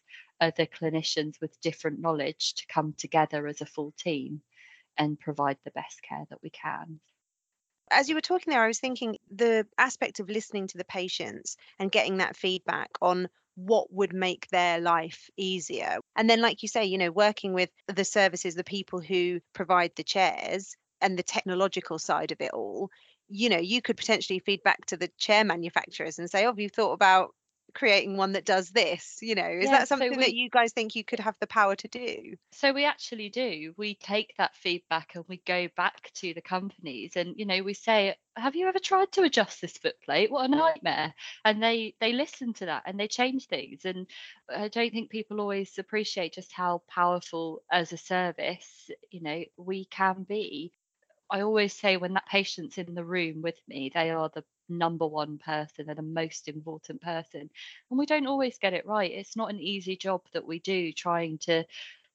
other 0.41 0.65
clinicians 0.65 1.39
with 1.41 1.61
different 1.61 2.01
knowledge 2.01 2.55
to 2.55 2.67
come 2.67 2.95
together 2.97 3.47
as 3.47 3.61
a 3.61 3.67
full 3.67 3.93
team 3.99 4.41
and 4.97 5.21
provide 5.21 5.59
the 5.65 5.71
best 5.73 6.01
care 6.03 6.25
that 6.31 6.43
we 6.43 6.49
can. 6.49 7.01
As 7.91 8.09
you 8.09 8.15
were 8.15 8.23
talking 8.23 8.51
there, 8.51 8.65
I 8.65 8.69
was 8.69 8.81
thinking 8.81 9.19
the 9.31 9.67
aspect 9.77 10.21
of 10.21 10.31
listening 10.31 10.69
to 10.69 10.79
the 10.79 10.87
patients 10.87 11.59
and 11.79 11.93
getting 11.93 12.17
that 12.17 12.35
feedback 12.37 12.89
on 13.03 13.29
what 13.57 13.93
would 13.93 14.15
make 14.15 14.49
their 14.49 14.81
life 14.81 15.29
easier. 15.37 15.99
And 16.17 16.31
then, 16.31 16.41
like 16.41 16.63
you 16.63 16.69
say, 16.69 16.87
you 16.87 16.97
know, 16.97 17.13
working 17.13 17.53
with 17.53 17.71
the 17.95 18.07
services, 18.07 18.55
the 18.55 18.65
people 18.65 19.01
who 19.01 19.41
provide 19.53 19.93
the 19.97 20.03
chairs 20.03 20.77
and 21.03 21.19
the 21.19 21.23
technological 21.23 21.99
side 21.99 22.33
of 22.33 22.41
it 22.41 22.53
all, 22.53 22.91
you 23.29 23.49
know, 23.49 23.59
you 23.59 23.83
could 23.83 23.97
potentially 23.97 24.39
feed 24.41 24.63
back 24.63 24.87
to 24.87 24.97
the 24.97 25.09
chair 25.19 25.45
manufacturers 25.45 26.19
and 26.19 26.31
say, 26.31 26.45
oh, 26.45 26.49
have 26.49 26.61
you 26.61 26.69
thought 26.69 26.93
about 26.93 27.35
creating 27.75 28.17
one 28.17 28.33
that 28.33 28.45
does 28.45 28.71
this? 28.71 29.19
You 29.23 29.35
know, 29.35 29.49
is 29.49 29.71
Yeah, 29.71 29.73
that 29.73 29.89
so 29.89 29.89
something 29.89 30.21
we- 30.21 30.21
that 30.21 30.35
you 30.35 30.51
guys 30.51 30.73
think 30.73 30.95
you 30.95 31.05
could 31.05 31.21
have 31.21 31.37
the 31.41 31.47
power 31.47 31.77
to 31.77 31.89
do? 31.89 32.37
So 32.53 32.73
we 32.73 32.85
actually 32.85 33.29
do. 33.31 33.75
We 33.77 33.97
take 33.97 34.35
that 34.39 34.55
feedback 34.57 35.15
and 35.17 35.25
we 35.29 35.39
go 35.39 35.69
back 35.77 36.11
to 36.15 36.33
the 36.33 36.41
companies 36.41 37.17
and 37.17 37.37
you 37.39 37.45
know 37.47 37.63
we 37.63 37.75
say, 37.75 38.17
"Have 38.37 38.55
you 38.57 38.67
ever 38.69 38.79
tried 38.79 39.11
to 39.13 39.25
adjust 39.25 39.61
this 39.61 39.77
foot 39.77 40.01
plate? 40.01 40.31
What 40.31 40.47
a 40.47 40.49
nightmare!" 40.49 41.15
And 41.45 41.63
they 41.63 41.97
they 42.01 42.13
listen 42.13 42.55
to 42.55 42.67
that 42.67 42.85
and 42.87 42.99
they 42.99 43.09
change 43.09 43.47
things. 43.47 43.85
And 43.85 44.09
I 44.49 44.69
don't 44.69 44.91
think 44.93 45.11
people 45.11 45.41
always 45.41 45.77
appreciate 45.79 46.33
just 46.35 46.53
how 46.53 46.79
powerful 46.89 47.63
as 47.71 47.93
a 47.93 47.99
service, 47.99 48.89
you 49.11 49.21
know, 49.21 49.45
we 49.59 49.85
can 49.85 50.23
be. 50.25 50.73
I 51.31 51.41
always 51.41 51.73
say 51.73 51.97
when 51.97 52.15
that 52.15 52.27
patient's 52.27 52.79
in 52.79 52.95
the 52.95 53.05
room 53.05 53.43
with 53.43 53.61
me, 53.69 53.91
they 53.93 54.11
are 54.11 54.31
the 54.35 54.45
number 54.69 55.07
one 55.07 55.39
person 55.39 55.87
they're 55.87 55.95
the 55.95 56.03
most 56.03 56.49
important 56.49 57.03
person. 57.03 57.51
And 57.91 57.99
we 57.99 58.07
don't 58.07 58.27
always 58.27 58.59
get 58.59 58.73
it 58.75 58.87
right. 58.87 59.11
It's 59.11 59.37
not 59.37 59.51
an 59.51 59.61
easy 59.61 59.97
job 59.97 60.23
that 60.33 60.47
we 60.47 60.59
do 60.61 60.93
trying 60.93 61.39
to 61.39 61.65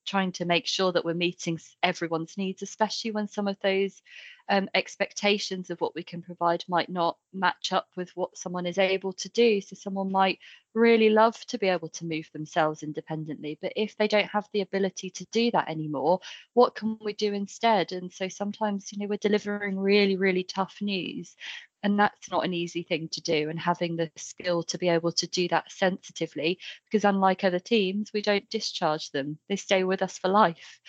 trying 0.06 0.32
to 0.32 0.46
make 0.46 0.66
sure 0.66 0.92
that 0.92 1.06
we're 1.06 1.14
meeting 1.14 1.60
everyone's 1.84 2.38
needs, 2.38 2.64
especially 2.64 3.12
when 3.12 3.28
some 3.28 3.48
of 3.48 3.58
those 3.62 4.02
um, 4.50 4.68
expectations 4.74 5.70
of 5.70 5.80
what 5.80 5.96
we 5.96 6.04
can 6.04 6.22
provide 6.22 6.64
might 6.68 6.90
not 6.90 7.18
match 7.34 7.72
up 7.72 7.88
with 7.96 8.10
what 8.16 8.38
someone 8.38 8.66
is 8.66 8.78
able 8.78 9.14
to 9.14 9.30
do. 9.30 9.62
So 9.62 9.76
someone 9.76 10.12
might 10.12 10.40
really 10.74 11.10
love 11.10 11.40
to 11.48 11.58
be 11.58 11.68
able 11.68 11.90
to 11.90 12.06
move 12.06 12.30
themselves 12.34 12.84
independently, 12.84 13.58
but 13.62 13.74
if 13.76 13.96
they 13.98 14.08
don't 14.08 14.28
have 14.28 14.48
the 14.52 14.62
ability 14.62 15.12
to 15.12 15.26
do 15.32 15.52
that 15.52 15.70
anymore, 15.70 16.20
what 16.54 16.76
can 16.76 16.98
we 17.04 17.14
do 17.14 17.34
instead? 17.34 17.92
And 17.92 18.12
so 18.12 18.28
sometimes, 18.28 18.92
you 18.92 19.00
know, 19.00 19.08
we're 19.08 19.18
delivering 19.18 19.78
really, 19.78 20.16
really 20.16 20.44
tough 20.44 20.78
news. 20.82 21.36
And 21.82 21.98
that's 21.98 22.30
not 22.30 22.44
an 22.44 22.54
easy 22.54 22.84
thing 22.84 23.08
to 23.14 23.22
do. 23.22 23.50
And 23.50 23.58
having 23.58 23.96
the 23.96 24.12
skill 24.18 24.64
to 24.64 24.78
be 24.78 24.90
able 24.90 25.14
to 25.14 25.28
do 25.28 25.48
that 25.48 25.72
sensitively, 25.72 26.60
because 26.86 27.06
unlike 27.06 27.44
other 27.44 27.60
teams, 27.60 28.12
we 28.14 28.22
don't 28.22 28.50
discharge 28.50 29.12
them, 29.12 29.38
they 29.48 29.56
stay 29.56 29.84
with 29.86 30.02
us 30.02 30.18
for 30.18 30.28
life. 30.28 30.80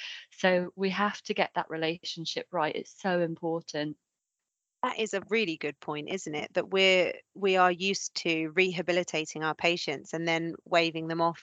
So 0.40 0.72
we 0.76 0.90
have 0.90 1.22
to 1.22 1.34
get 1.34 1.52
that 1.54 1.70
relationship 1.70 2.48
right. 2.52 2.74
It's 2.74 3.00
so 3.00 3.20
important. 3.20 3.96
That 4.82 4.98
is 4.98 5.12
a 5.12 5.20
really 5.28 5.56
good 5.58 5.78
point, 5.80 6.08
isn't 6.10 6.34
it? 6.34 6.54
That 6.54 6.70
we're 6.70 7.12
we 7.34 7.56
are 7.56 7.70
used 7.72 8.14
to 8.22 8.48
rehabilitating 8.54 9.44
our 9.44 9.54
patients 9.54 10.14
and 10.14 10.26
then 10.26 10.54
waving 10.64 11.08
them 11.08 11.20
off 11.20 11.42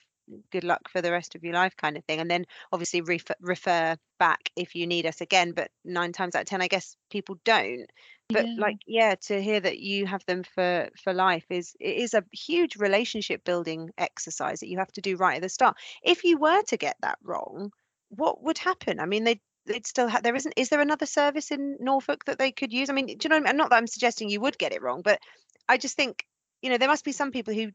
good 0.51 0.63
luck 0.63 0.89
for 0.89 1.01
the 1.01 1.11
rest 1.11 1.35
of 1.35 1.43
your 1.43 1.53
life 1.53 1.75
kind 1.77 1.95
of 1.97 2.03
thing 2.05 2.19
and 2.19 2.29
then 2.29 2.43
obviously 2.73 2.99
refer, 2.99 3.33
refer 3.39 3.95
back 4.19 4.49
if 4.57 4.75
you 4.75 4.85
need 4.85 5.05
us 5.05 5.21
again 5.21 5.53
but 5.53 5.71
nine 5.85 6.11
times 6.11 6.35
out 6.35 6.41
of 6.41 6.47
ten 6.47 6.61
i 6.61 6.67
guess 6.67 6.97
people 7.09 7.37
don't 7.45 7.89
but 8.33 8.49
Yeah. 8.49 8.57
like 8.57 8.75
yeah 8.85 9.15
to 9.15 9.41
hear 9.41 9.61
that 9.61 9.79
you 9.79 10.05
have 10.05 10.25
them 10.25 10.43
for 10.43 10.89
for 11.01 11.13
life 11.13 11.45
is 11.49 11.77
it 11.79 11.95
is 11.95 12.13
a 12.13 12.25
huge 12.33 12.75
relationship 12.75 13.41
building 13.45 13.89
exercise 13.97 14.59
that 14.59 14.67
you 14.67 14.77
have 14.77 14.91
to 14.91 14.99
do 14.99 15.15
right 15.15 15.37
at 15.37 15.41
the 15.41 15.47
start 15.47 15.77
if 16.03 16.25
you 16.25 16.37
were 16.37 16.61
to 16.63 16.75
get 16.75 16.97
that 17.01 17.17
wrong 17.21 17.71
what 18.09 18.43
would 18.43 18.57
happen? 18.57 18.99
I 18.99 19.05
mean 19.05 19.23
they 19.23 19.41
they'd 19.65 19.87
still 19.87 20.07
have 20.07 20.23
there 20.23 20.35
isn't 20.35 20.53
is 20.55 20.69
there 20.69 20.79
another 20.79 21.05
service 21.05 21.51
in 21.51 21.77
norfolk 21.79 22.25
that 22.25 22.39
they 22.39 22.51
could 22.51 22.73
use? 22.73 22.89
I 22.89 22.93
mean 22.93 23.07
do 23.07 23.17
you 23.21 23.29
know 23.29 23.47
I 23.47 23.51
not 23.51 23.69
that 23.69 23.75
i'm 23.75 23.87
suggesting 23.87 24.29
you 24.29 24.41
would 24.41 24.57
get 24.57 24.71
it 24.71 24.81
wrong 24.81 25.01
but 25.01 25.19
i 25.67 25.77
just 25.77 25.97
think 25.97 26.25
you 26.61 26.69
know 26.69 26.77
there 26.77 26.87
must 26.87 27.03
be 27.03 27.11
some 27.11 27.31
people 27.31 27.53
who 27.53 27.71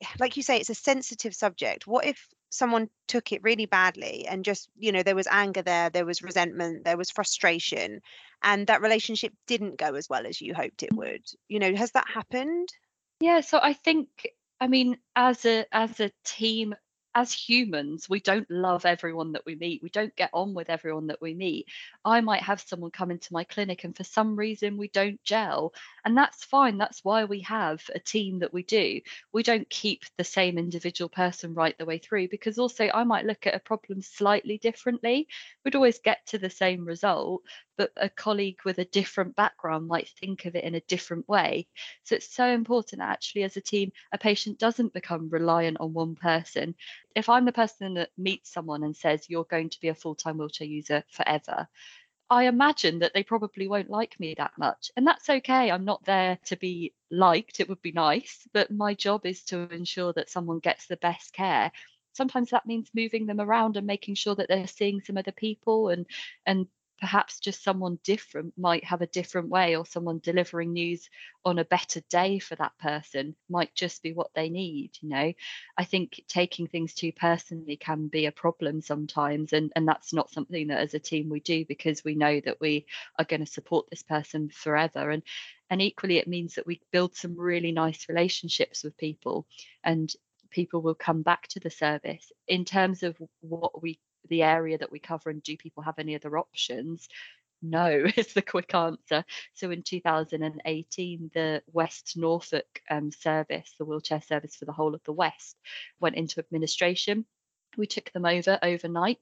like 0.18 0.36
you 0.36 0.42
say 0.42 0.58
it's 0.58 0.70
a 0.70 0.74
sensitive 0.74 1.34
subject. 1.34 1.86
What 1.86 2.06
if 2.06 2.28
someone 2.50 2.88
took 3.08 3.32
it 3.32 3.42
really 3.42 3.66
badly 3.66 4.26
and 4.26 4.44
just 4.44 4.70
you 4.78 4.92
know 4.92 5.02
there 5.02 5.14
was 5.14 5.26
anger 5.26 5.60
there 5.60 5.90
there 5.90 6.06
was 6.06 6.22
resentment 6.22 6.82
there 6.82 6.96
was 6.96 7.10
frustration 7.10 8.00
and 8.42 8.66
that 8.68 8.80
relationship 8.80 9.34
didn't 9.46 9.76
go 9.76 9.94
as 9.94 10.08
well 10.08 10.26
as 10.26 10.40
you 10.40 10.54
hoped 10.54 10.82
it 10.82 10.92
would? 10.92 11.24
You 11.48 11.58
know 11.58 11.74
has 11.74 11.92
that 11.92 12.08
happened? 12.12 12.68
Yeah, 13.20 13.40
so 13.40 13.58
I 13.62 13.72
think 13.72 14.08
I 14.60 14.68
mean 14.68 14.98
as 15.16 15.44
a 15.44 15.66
as 15.72 16.00
a 16.00 16.10
team 16.24 16.74
as 17.18 17.32
humans 17.32 18.08
we 18.08 18.20
don't 18.20 18.48
love 18.48 18.86
everyone 18.86 19.32
that 19.32 19.44
we 19.44 19.56
meet. 19.56 19.82
We 19.82 19.88
don't 19.88 20.14
get 20.14 20.30
on 20.32 20.54
with 20.54 20.70
everyone 20.70 21.08
that 21.08 21.20
we 21.20 21.34
meet. 21.34 21.66
I 22.04 22.20
might 22.20 22.42
have 22.42 22.60
someone 22.60 22.92
come 22.92 23.10
into 23.10 23.32
my 23.32 23.42
clinic 23.42 23.82
and 23.82 23.96
for 23.96 24.04
some 24.04 24.36
reason 24.36 24.76
we 24.76 24.88
don't 24.88 25.20
gel 25.24 25.74
and 26.08 26.16
that's 26.16 26.42
fine. 26.42 26.78
That's 26.78 27.04
why 27.04 27.26
we 27.26 27.40
have 27.42 27.82
a 27.94 27.98
team 27.98 28.38
that 28.38 28.54
we 28.54 28.62
do. 28.62 29.02
We 29.30 29.42
don't 29.42 29.68
keep 29.68 30.04
the 30.16 30.24
same 30.24 30.56
individual 30.56 31.10
person 31.10 31.52
right 31.52 31.76
the 31.76 31.84
way 31.84 31.98
through 31.98 32.28
because 32.28 32.58
also 32.58 32.88
I 32.88 33.04
might 33.04 33.26
look 33.26 33.46
at 33.46 33.54
a 33.54 33.58
problem 33.58 34.00
slightly 34.00 34.56
differently. 34.56 35.28
We'd 35.62 35.74
always 35.74 35.98
get 35.98 36.24
to 36.28 36.38
the 36.38 36.48
same 36.48 36.86
result, 36.86 37.42
but 37.76 37.92
a 37.94 38.08
colleague 38.08 38.60
with 38.64 38.78
a 38.78 38.86
different 38.86 39.36
background 39.36 39.86
might 39.86 40.08
think 40.08 40.46
of 40.46 40.56
it 40.56 40.64
in 40.64 40.74
a 40.74 40.80
different 40.80 41.28
way. 41.28 41.68
So 42.04 42.14
it's 42.14 42.34
so 42.34 42.46
important 42.46 43.02
actually, 43.02 43.42
as 43.42 43.58
a 43.58 43.60
team, 43.60 43.92
a 44.10 44.16
patient 44.16 44.58
doesn't 44.58 44.94
become 44.94 45.28
reliant 45.28 45.76
on 45.78 45.92
one 45.92 46.14
person. 46.14 46.74
If 47.14 47.28
I'm 47.28 47.44
the 47.44 47.52
person 47.52 47.92
that 47.94 48.08
meets 48.16 48.50
someone 48.50 48.82
and 48.82 48.96
says, 48.96 49.28
You're 49.28 49.44
going 49.44 49.68
to 49.68 49.80
be 49.82 49.88
a 49.88 49.94
full 49.94 50.14
time 50.14 50.38
wheelchair 50.38 50.66
user 50.66 51.04
forever, 51.10 51.68
I 52.30 52.44
imagine 52.46 52.98
that 53.00 53.14
they 53.14 53.22
probably 53.22 53.68
won't 53.68 53.90
like 53.90 54.18
me 54.20 54.34
that 54.34 54.52
much. 54.58 54.90
And 54.96 55.06
that's 55.06 55.28
okay. 55.30 55.70
I'm 55.70 55.84
not 55.84 56.04
there 56.04 56.38
to 56.46 56.56
be 56.56 56.94
liked. 57.10 57.60
It 57.60 57.68
would 57.68 57.80
be 57.82 57.92
nice, 57.92 58.46
but 58.52 58.70
my 58.70 58.94
job 58.94 59.24
is 59.24 59.44
to 59.44 59.68
ensure 59.70 60.12
that 60.12 60.28
someone 60.30 60.58
gets 60.58 60.86
the 60.86 60.96
best 60.98 61.32
care. 61.32 61.72
Sometimes 62.12 62.50
that 62.50 62.66
means 62.66 62.90
moving 62.94 63.26
them 63.26 63.40
around 63.40 63.76
and 63.76 63.86
making 63.86 64.14
sure 64.16 64.34
that 64.34 64.48
they're 64.48 64.66
seeing 64.66 65.00
some 65.00 65.16
other 65.16 65.32
people 65.32 65.88
and 65.88 66.06
and 66.44 66.66
perhaps 67.00 67.40
just 67.40 67.62
someone 67.62 67.98
different 68.04 68.52
might 68.56 68.84
have 68.84 69.02
a 69.02 69.06
different 69.06 69.48
way 69.48 69.76
or 69.76 69.86
someone 69.86 70.20
delivering 70.22 70.72
news 70.72 71.08
on 71.44 71.58
a 71.58 71.64
better 71.64 72.00
day 72.10 72.38
for 72.38 72.56
that 72.56 72.76
person 72.78 73.34
might 73.48 73.74
just 73.74 74.02
be 74.02 74.12
what 74.12 74.30
they 74.34 74.48
need 74.48 74.90
you 75.00 75.08
know? 75.08 75.32
I 75.76 75.84
think 75.84 76.20
taking 76.28 76.66
things 76.66 76.94
too 76.94 77.12
personally 77.12 77.76
can 77.76 78.08
be 78.08 78.26
a 78.26 78.32
problem 78.32 78.80
sometimes 78.80 79.52
and 79.52 79.72
and 79.76 79.86
that's 79.86 80.12
not 80.12 80.30
something 80.30 80.68
that 80.68 80.80
as 80.80 80.94
a 80.94 80.98
team 80.98 81.28
we 81.28 81.40
do 81.40 81.64
because 81.66 82.04
we 82.04 82.14
know 82.14 82.40
that 82.40 82.60
we 82.60 82.86
are 83.18 83.24
going 83.24 83.44
to 83.44 83.50
support 83.50 83.86
this 83.90 84.02
person 84.02 84.50
forever 84.50 85.10
and 85.10 85.22
and 85.70 85.82
equally 85.82 86.18
it 86.18 86.28
means 86.28 86.54
that 86.54 86.66
we 86.66 86.80
build 86.92 87.14
some 87.14 87.36
really 87.38 87.72
nice 87.72 88.08
relationships 88.08 88.82
with 88.82 88.96
people 88.96 89.46
and 89.84 90.14
people 90.50 90.82
will 90.82 90.94
come 90.94 91.22
back 91.22 91.46
to 91.48 91.60
the 91.60 91.70
service. 91.70 92.32
In 92.46 92.64
terms 92.64 93.02
of 93.02 93.16
what 93.40 93.82
we 93.82 93.98
the 94.28 94.42
area 94.42 94.78
that 94.78 94.92
we 94.92 94.98
cover 94.98 95.30
and 95.30 95.42
do 95.42 95.56
people 95.56 95.82
have 95.82 95.98
any 95.98 96.14
other 96.14 96.38
options? 96.38 97.08
No 97.62 98.04
is 98.16 98.34
the 98.34 98.42
quick 98.42 98.74
answer. 98.74 99.24
So 99.54 99.70
in 99.70 99.82
2018 99.82 101.30
the 101.34 101.62
west 101.72 102.16
norfolk 102.16 102.82
um, 102.90 103.10
service 103.10 103.74
the 103.78 103.84
wheelchair 103.84 104.22
service 104.22 104.56
for 104.56 104.64
the 104.64 104.72
whole 104.72 104.94
of 104.94 105.02
the 105.04 105.12
west 105.12 105.56
went 106.00 106.16
into 106.16 106.40
administration. 106.40 107.26
We 107.76 107.86
took 107.86 108.10
them 108.12 108.24
over 108.24 108.58
overnight 108.62 109.18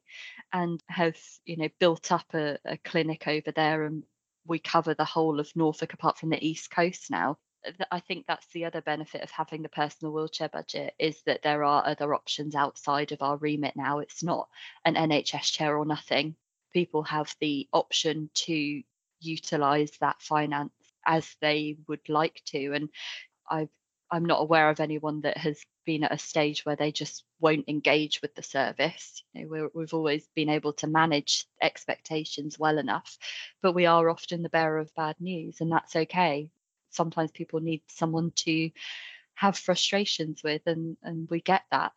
and 0.53 0.83
have 0.89 1.17
you 1.45 1.57
know 1.57 1.69
built 1.79 2.13
up 2.13 2.27
a, 2.35 2.59
a 2.65 2.77
clinic 2.79 3.27
over 3.27 3.51
there 3.53 3.85
and 3.85 4.05
we 4.47 4.59
cover 4.59 4.95
the 4.95 5.05
whole 5.05 5.41
of 5.41 5.51
norfolk 5.57 5.93
apart 5.93 6.19
from 6.19 6.31
the 6.31 6.47
east 6.47 6.71
coast 6.71 7.11
now 7.11 7.39
I 7.91 8.01
think 8.01 8.27
that's 8.27 8.47
the 8.49 8.65
other 8.65 8.81
benefit 8.81 9.23
of 9.23 9.31
having 9.31 9.63
the 9.63 9.69
personal 9.69 10.13
wheelchair 10.13 10.49
budget 10.49 10.95
is 10.99 11.23
that 11.23 11.43
there 11.43 11.65
are 11.65 11.87
other 11.87 12.15
options 12.15 12.55
outside 12.55 13.13
of 13.13 13.23
our 13.23 13.37
remit 13.37 13.77
now. 13.77 13.99
It's 13.99 14.23
not 14.23 14.49
an 14.85 14.95
NHS 14.95 15.53
chair 15.53 15.77
or 15.77 15.85
nothing. 15.85 16.37
People 16.73 17.03
have 17.05 17.35
the 17.41 17.69
option 17.73 18.31
to 18.35 18.83
utilize 19.21 19.93
that 20.01 20.21
finance 20.23 20.73
as 21.07 21.37
they 21.41 21.77
would 21.89 22.09
like 22.09 22.43
to. 22.47 22.73
And 22.73 22.91
I've 23.49 23.71
I'm 24.09 24.25
not 24.25 24.41
aware 24.41 24.71
of 24.71 24.79
anyone 24.79 25.23
that 25.23 25.37
has 25.37 25.61
been 25.85 26.05
at 26.05 26.13
a 26.13 26.19
stage 26.19 26.65
where 26.65 26.77
they 26.77 26.93
just 26.93 27.25
won't 27.41 27.69
engage 27.69 28.23
with 28.23 28.37
the 28.37 28.43
service. 28.43 29.25
You 29.33 29.43
know, 29.43 29.49
we're, 29.49 29.71
we've 29.75 29.95
always 29.95 30.29
been 30.35 30.49
able 30.49 30.75
to 30.75 30.87
manage 30.87 31.45
expectations 31.61 32.57
well 32.57 32.79
enough, 32.79 33.19
but 33.63 33.73
we 33.73 33.87
are 33.87 34.09
often 34.09 34.43
the 34.43 34.49
bearer 34.49 34.79
of 34.79 34.95
bad 34.95 35.17
news, 35.21 35.61
and 35.61 35.73
that's 35.73 35.97
okay 35.97 36.53
sometimes 36.97 37.31
people 37.31 37.61
need 37.61 37.83
someone 37.89 38.33
to 38.37 38.71
have 39.35 39.57
frustrations 39.59 40.43
with 40.43 40.63
and 40.67 40.97
and 41.03 41.29
we 41.31 41.41
get 41.41 41.63
that. 41.71 41.93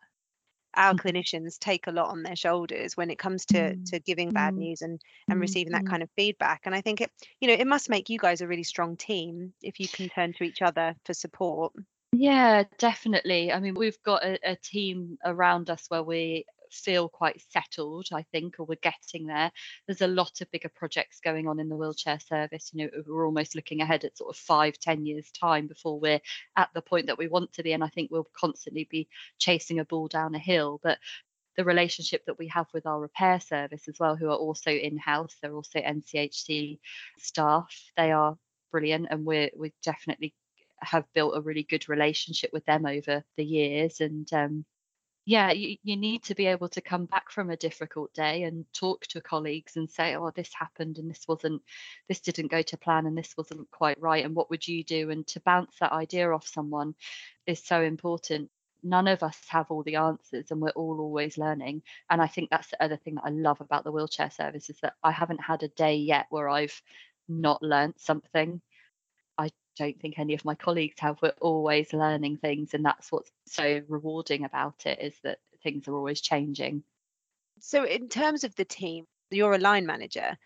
Our 0.74 0.94
clinicians 0.94 1.58
take 1.58 1.88
a 1.88 1.90
lot 1.90 2.10
on 2.10 2.22
their 2.22 2.36
shoulders 2.36 2.96
when 2.96 3.10
it 3.10 3.18
comes 3.18 3.44
to 3.46 3.76
Mm, 3.76 3.84
to 3.86 3.98
giving 3.98 4.30
bad 4.30 4.54
mm, 4.54 4.58
news 4.58 4.82
and 4.82 5.00
and 5.28 5.40
mm, 5.40 5.40
receiving 5.40 5.72
that 5.72 5.84
mm. 5.84 5.90
kind 5.90 6.02
of 6.02 6.10
feedback. 6.16 6.62
And 6.64 6.74
i 6.74 6.80
think 6.80 7.00
it 7.00 7.10
you 7.40 7.48
know 7.48 7.54
it 7.54 7.66
must 7.66 7.90
make 7.90 8.08
you 8.08 8.18
guys 8.18 8.40
a 8.40 8.46
really 8.46 8.62
strong 8.62 8.96
team 8.96 9.52
if 9.62 9.80
you 9.80 9.88
can 9.88 10.08
turn 10.08 10.32
to 10.34 10.44
each 10.44 10.62
other 10.62 10.94
for 11.04 11.14
support. 11.14 11.72
Yeah 12.12 12.64
definitely. 12.78 13.52
I 13.52 13.60
mean 13.60 13.74
we've 13.74 14.02
got 14.04 14.24
a, 14.24 14.38
a 14.44 14.56
team 14.56 15.18
around 15.24 15.70
us 15.70 15.86
where 15.88 16.02
we 16.02 16.44
feel 16.70 17.08
quite 17.08 17.42
settled 17.50 18.06
i 18.12 18.22
think 18.32 18.58
or 18.58 18.64
we're 18.64 18.76
getting 18.82 19.26
there. 19.26 19.50
There's 19.86 20.02
a 20.02 20.06
lot 20.06 20.40
of 20.40 20.50
bigger 20.50 20.68
projects 20.68 21.20
going 21.20 21.48
on 21.48 21.58
in 21.60 21.68
the 21.68 21.76
wheelchair 21.76 22.18
service 22.20 22.70
you 22.72 22.84
know 22.84 23.02
we're 23.06 23.26
almost 23.26 23.54
looking 23.54 23.80
ahead 23.80 24.04
at 24.04 24.16
sort 24.16 24.34
of 24.34 24.40
five 24.40 24.78
ten 24.78 25.06
years 25.06 25.30
time 25.32 25.66
before 25.66 25.98
we're 25.98 26.20
at 26.56 26.70
the 26.74 26.82
point 26.82 27.06
that 27.06 27.18
we 27.18 27.28
want 27.28 27.52
to 27.52 27.62
be 27.62 27.72
and 27.72 27.84
i 27.84 27.88
think 27.88 28.10
we'll 28.10 28.28
constantly 28.38 28.86
be 28.90 29.08
chasing 29.38 29.78
a 29.78 29.84
ball 29.84 30.08
down 30.08 30.34
a 30.34 30.38
hill. 30.38 30.80
But 30.82 30.98
the 31.56 31.64
relationship 31.64 32.24
that 32.26 32.38
we 32.38 32.48
have 32.48 32.66
with 32.72 32.86
our 32.86 33.00
repair 33.00 33.40
service 33.40 33.88
as 33.88 33.98
well 33.98 34.16
who 34.16 34.28
are 34.28 34.36
also 34.36 34.70
in-house 34.70 35.36
they're 35.42 35.54
also 35.54 35.80
nchc 35.80 36.78
staff 37.18 37.90
they 37.96 38.12
are 38.12 38.38
brilliant 38.70 39.08
and 39.10 39.26
we're 39.26 39.50
we 39.56 39.72
definitely 39.82 40.34
have 40.78 41.04
built 41.12 41.36
a 41.36 41.40
really 41.40 41.62
good 41.62 41.88
relationship 41.88 42.50
with 42.52 42.64
them 42.64 42.86
over 42.86 43.22
the 43.36 43.44
years 43.44 44.00
and 44.00 44.32
um, 44.32 44.64
yeah 45.30 45.52
you, 45.52 45.76
you 45.84 45.96
need 45.96 46.24
to 46.24 46.34
be 46.34 46.46
able 46.46 46.68
to 46.68 46.80
come 46.80 47.04
back 47.06 47.30
from 47.30 47.50
a 47.50 47.56
difficult 47.56 48.12
day 48.14 48.42
and 48.42 48.64
talk 48.72 49.06
to 49.06 49.20
colleagues 49.20 49.76
and 49.76 49.88
say 49.88 50.16
oh 50.16 50.32
this 50.34 50.50
happened 50.52 50.98
and 50.98 51.08
this 51.08 51.24
wasn't 51.28 51.62
this 52.08 52.18
didn't 52.18 52.50
go 52.50 52.62
to 52.62 52.76
plan 52.76 53.06
and 53.06 53.16
this 53.16 53.36
wasn't 53.36 53.70
quite 53.70 54.00
right 54.00 54.24
and 54.24 54.34
what 54.34 54.50
would 54.50 54.66
you 54.66 54.82
do? 54.82 55.10
And 55.10 55.24
to 55.28 55.40
bounce 55.40 55.76
that 55.78 55.92
idea 55.92 56.28
off 56.32 56.48
someone 56.48 56.96
is 57.46 57.62
so 57.64 57.80
important. 57.80 58.50
None 58.82 59.06
of 59.06 59.22
us 59.22 59.38
have 59.50 59.70
all 59.70 59.84
the 59.84 59.96
answers 59.96 60.50
and 60.50 60.60
we're 60.60 60.70
all 60.70 60.98
always 60.98 61.38
learning. 61.38 61.82
And 62.10 62.20
i 62.20 62.26
think 62.26 62.50
that's 62.50 62.70
the 62.70 62.82
other 62.82 62.96
thing 62.96 63.14
that 63.14 63.24
i 63.26 63.30
love 63.30 63.60
about 63.60 63.84
the 63.84 63.92
wheelchair 63.92 64.30
service 64.32 64.68
is 64.68 64.80
that 64.82 64.94
i 65.04 65.12
haven't 65.12 65.40
had 65.40 65.62
a 65.62 65.68
day 65.68 65.94
yet 65.94 66.26
where 66.30 66.48
i've 66.48 66.82
not 67.28 67.62
learnt 67.62 68.00
something 68.00 68.60
don't 69.80 69.98
think 69.98 70.18
any 70.18 70.34
of 70.34 70.44
my 70.44 70.54
colleagues 70.54 71.00
have. 71.00 71.16
We're 71.22 71.32
always 71.40 71.92
learning 71.92 72.36
things 72.36 72.74
and 72.74 72.84
that's 72.84 73.10
what's 73.10 73.30
so 73.46 73.80
rewarding 73.88 74.44
about 74.44 74.84
it 74.84 74.98
is 75.00 75.14
that 75.22 75.38
things 75.62 75.88
are 75.88 75.94
always 75.94 76.20
changing. 76.20 76.82
So 77.60 77.84
in 77.84 78.08
terms 78.08 78.44
of 78.44 78.54
the 78.56 78.64
team 78.64 79.06
you're 79.30 79.54
a 79.54 79.58
line 79.58 79.86
manager 79.86 80.36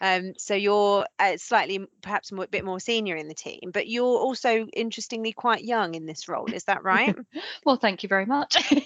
um, 0.00 0.34
so 0.36 0.54
you're 0.54 1.06
uh, 1.18 1.36
slightly 1.36 1.86
perhaps 2.02 2.30
a 2.30 2.46
bit 2.48 2.64
more 2.64 2.80
senior 2.80 3.16
in 3.16 3.26
the 3.26 3.34
team 3.34 3.70
but 3.72 3.88
you're 3.88 4.18
also 4.18 4.66
interestingly 4.72 5.32
quite 5.32 5.64
young 5.64 5.94
in 5.94 6.04
this 6.04 6.28
role 6.28 6.52
is 6.52 6.64
that 6.64 6.84
right? 6.84 7.16
Well 7.64 7.76
thank 7.76 8.02
you 8.02 8.08
very 8.08 8.26
much. 8.26 8.56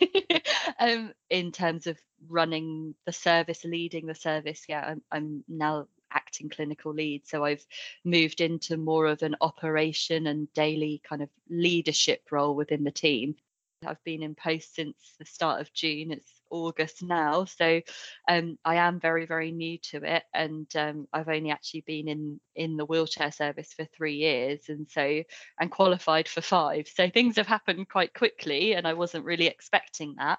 Um, 0.81 1.13
in 1.29 1.51
terms 1.51 1.89
of 1.89 1.99
running 2.29 2.95
the 3.05 3.13
service 3.13 3.65
leading 3.65 4.07
the 4.07 4.15
service 4.15 4.63
yeah 4.69 4.85
I'm, 4.91 5.03
I'm 5.11 5.45
now 5.49 5.89
acting 6.13 6.49
clinical 6.49 6.93
lead 6.93 7.27
so 7.27 7.45
i've 7.45 7.65
moved 8.05 8.41
into 8.41 8.77
more 8.77 9.07
of 9.07 9.23
an 9.23 9.37
operation 9.41 10.27
and 10.27 10.53
daily 10.53 11.01
kind 11.09 11.23
of 11.23 11.29
leadership 11.49 12.23
role 12.31 12.55
within 12.55 12.85
the 12.85 12.91
team. 12.91 13.35
I've 13.87 14.03
been 14.03 14.25
in 14.25 14.35
post 14.35 14.75
since 14.75 14.97
the 15.19 15.25
start 15.25 15.61
of 15.61 15.73
june 15.73 16.11
it's 16.11 16.33
august 16.51 17.03
now 17.03 17.45
so 17.45 17.81
um, 18.29 18.59
i 18.65 18.77
am 18.77 18.99
very 18.99 19.25
very 19.27 19.53
new 19.53 19.79
to 19.79 20.03
it 20.03 20.25
and 20.35 20.67
um, 20.75 21.07
i've 21.13 21.29
only 21.29 21.51
actually 21.51 21.83
been 21.83 22.09
in 22.09 22.41
in 22.57 22.77
the 22.77 22.87
wheelchair 22.87 23.31
service 23.31 23.73
for 23.75 23.85
three 23.85 24.17
years 24.17 24.63
and 24.69 24.89
so 24.91 25.23
and 25.61 25.71
qualified 25.71 26.27
for 26.27 26.41
five 26.41 26.89
so 26.89 27.09
things 27.09 27.37
have 27.37 27.47
happened 27.47 27.89
quite 27.89 28.15
quickly 28.15 28.75
and 28.75 28.89
i 28.89 28.95
wasn't 28.95 29.25
really 29.25 29.47
expecting 29.47 30.15
that. 30.17 30.39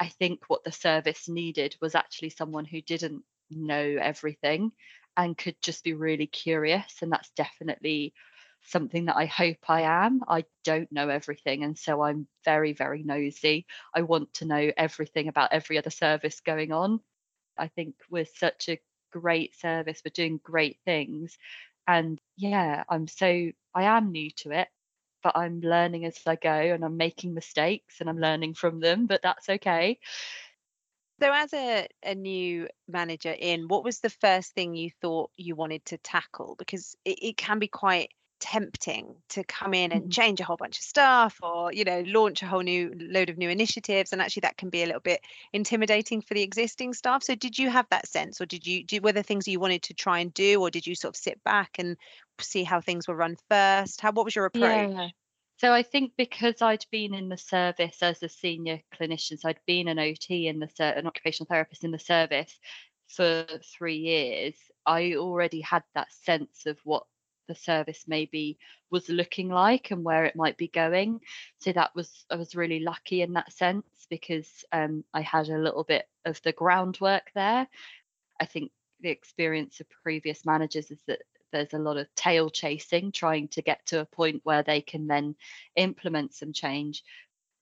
I 0.00 0.08
think 0.08 0.44
what 0.48 0.64
the 0.64 0.72
service 0.72 1.28
needed 1.28 1.76
was 1.82 1.94
actually 1.94 2.30
someone 2.30 2.64
who 2.64 2.80
didn't 2.80 3.22
know 3.50 3.96
everything 4.00 4.72
and 5.16 5.36
could 5.36 5.56
just 5.62 5.84
be 5.84 5.94
really 5.94 6.26
curious. 6.26 7.02
And 7.02 7.12
that's 7.12 7.30
definitely 7.30 8.14
something 8.62 9.06
that 9.06 9.16
I 9.16 9.26
hope 9.26 9.58
I 9.68 9.82
am. 9.82 10.22
I 10.28 10.44
don't 10.64 10.90
know 10.92 11.08
everything. 11.08 11.64
And 11.64 11.78
so 11.78 12.02
I'm 12.02 12.26
very, 12.44 12.72
very 12.72 13.02
nosy. 13.02 13.66
I 13.94 14.02
want 14.02 14.34
to 14.34 14.44
know 14.44 14.70
everything 14.76 15.28
about 15.28 15.52
every 15.52 15.78
other 15.78 15.90
service 15.90 16.40
going 16.40 16.72
on. 16.72 17.00
I 17.58 17.68
think 17.68 17.94
we're 18.10 18.26
such 18.26 18.68
a 18.68 18.80
great 19.12 19.58
service, 19.58 20.02
we're 20.04 20.12
doing 20.14 20.40
great 20.42 20.78
things. 20.84 21.36
And 21.86 22.20
yeah, 22.36 22.84
I'm 22.88 23.08
so, 23.08 23.50
I 23.74 23.84
am 23.84 24.12
new 24.12 24.30
to 24.38 24.52
it, 24.52 24.68
but 25.22 25.36
I'm 25.36 25.60
learning 25.60 26.04
as 26.04 26.18
I 26.26 26.36
go 26.36 26.50
and 26.50 26.84
I'm 26.84 26.96
making 26.96 27.34
mistakes 27.34 28.00
and 28.00 28.08
I'm 28.08 28.18
learning 28.20 28.54
from 28.54 28.80
them, 28.80 29.06
but 29.06 29.22
that's 29.22 29.48
okay. 29.48 29.98
So, 31.22 31.32
as 31.32 31.52
a, 31.52 31.86
a 32.02 32.14
new 32.14 32.68
manager 32.88 33.34
in, 33.38 33.68
what 33.68 33.84
was 33.84 34.00
the 34.00 34.08
first 34.10 34.52
thing 34.54 34.74
you 34.74 34.90
thought 34.90 35.30
you 35.36 35.54
wanted 35.54 35.84
to 35.86 35.98
tackle? 35.98 36.54
Because 36.58 36.96
it, 37.04 37.18
it 37.22 37.36
can 37.36 37.58
be 37.58 37.68
quite 37.68 38.12
tempting 38.40 39.22
to 39.28 39.44
come 39.44 39.74
in 39.74 39.92
and 39.92 40.08
Mhm. 40.08 40.10
change 40.10 40.40
a 40.40 40.44
whole 40.44 40.56
bunch 40.56 40.78
of 40.78 40.82
stuff 40.82 41.38
or 41.42 41.70
you 41.74 41.84
know 41.84 42.00
launch 42.06 42.42
a 42.42 42.46
whole 42.46 42.62
new 42.62 42.90
load 42.98 43.28
of 43.28 43.36
new 43.36 43.50
initiatives 43.50 44.14
and 44.14 44.22
actually 44.22 44.40
that 44.40 44.56
can 44.56 44.70
be 44.70 44.82
a 44.82 44.86
little 44.86 45.00
bit 45.02 45.20
intimidating 45.52 46.22
for 46.22 46.32
the 46.32 46.40
existing 46.40 46.94
staff 46.94 47.22
so 47.22 47.34
did 47.34 47.58
you 47.58 47.68
have 47.68 47.86
that 47.90 48.08
sense 48.08 48.40
or 48.40 48.46
did 48.46 48.66
you 48.66 48.82
do 48.82 48.98
were 49.02 49.12
there 49.12 49.22
things 49.22 49.46
you 49.46 49.60
wanted 49.60 49.82
to 49.82 49.92
try 49.92 50.18
and 50.20 50.32
do 50.32 50.58
or 50.58 50.70
did 50.70 50.86
you 50.86 50.94
sort 50.94 51.14
of 51.14 51.20
sit 51.20 51.44
back 51.44 51.72
and 51.78 51.98
see 52.40 52.64
how 52.64 52.80
things 52.80 53.06
were 53.06 53.14
run 53.14 53.36
first 53.50 54.00
how 54.00 54.10
what 54.10 54.24
was 54.24 54.34
your 54.34 54.46
approach 54.46 54.88
Yeah. 54.92 55.10
So 55.60 55.74
I 55.74 55.82
think 55.82 56.12
because 56.16 56.62
I'd 56.62 56.86
been 56.90 57.12
in 57.12 57.28
the 57.28 57.36
service 57.36 58.02
as 58.02 58.22
a 58.22 58.30
senior 58.30 58.80
clinician, 58.98 59.38
so 59.38 59.50
I'd 59.50 59.60
been 59.66 59.88
an 59.88 59.98
OT 59.98 60.48
in 60.48 60.58
the 60.58 60.70
an 60.80 61.06
occupational 61.06 61.48
therapist 61.48 61.84
in 61.84 61.90
the 61.90 61.98
service 61.98 62.58
for 63.08 63.46
three 63.76 63.98
years, 63.98 64.54
I 64.86 65.16
already 65.16 65.60
had 65.60 65.82
that 65.94 66.10
sense 66.12 66.64
of 66.64 66.78
what 66.84 67.04
the 67.46 67.54
service 67.54 68.04
maybe 68.06 68.56
was 68.90 69.10
looking 69.10 69.50
like 69.50 69.90
and 69.90 70.02
where 70.02 70.24
it 70.24 70.34
might 70.34 70.56
be 70.56 70.68
going. 70.68 71.20
So 71.58 71.72
that 71.72 71.94
was 71.94 72.24
I 72.30 72.36
was 72.36 72.56
really 72.56 72.80
lucky 72.80 73.20
in 73.20 73.34
that 73.34 73.52
sense 73.52 73.84
because 74.08 74.64
um, 74.72 75.04
I 75.12 75.20
had 75.20 75.50
a 75.50 75.58
little 75.58 75.84
bit 75.84 76.08
of 76.24 76.40
the 76.40 76.52
groundwork 76.52 77.32
there. 77.34 77.68
I 78.40 78.46
think 78.46 78.72
the 79.00 79.10
experience 79.10 79.80
of 79.80 79.90
previous 80.02 80.46
managers 80.46 80.90
is 80.90 81.02
that 81.06 81.20
there's 81.52 81.72
a 81.74 81.78
lot 81.78 81.96
of 81.96 82.12
tail 82.14 82.50
chasing, 82.50 83.12
trying 83.12 83.48
to 83.48 83.62
get 83.62 83.86
to 83.86 84.00
a 84.00 84.06
point 84.06 84.40
where 84.44 84.62
they 84.62 84.80
can 84.80 85.06
then 85.06 85.36
implement 85.76 86.34
some 86.34 86.52
change. 86.52 87.04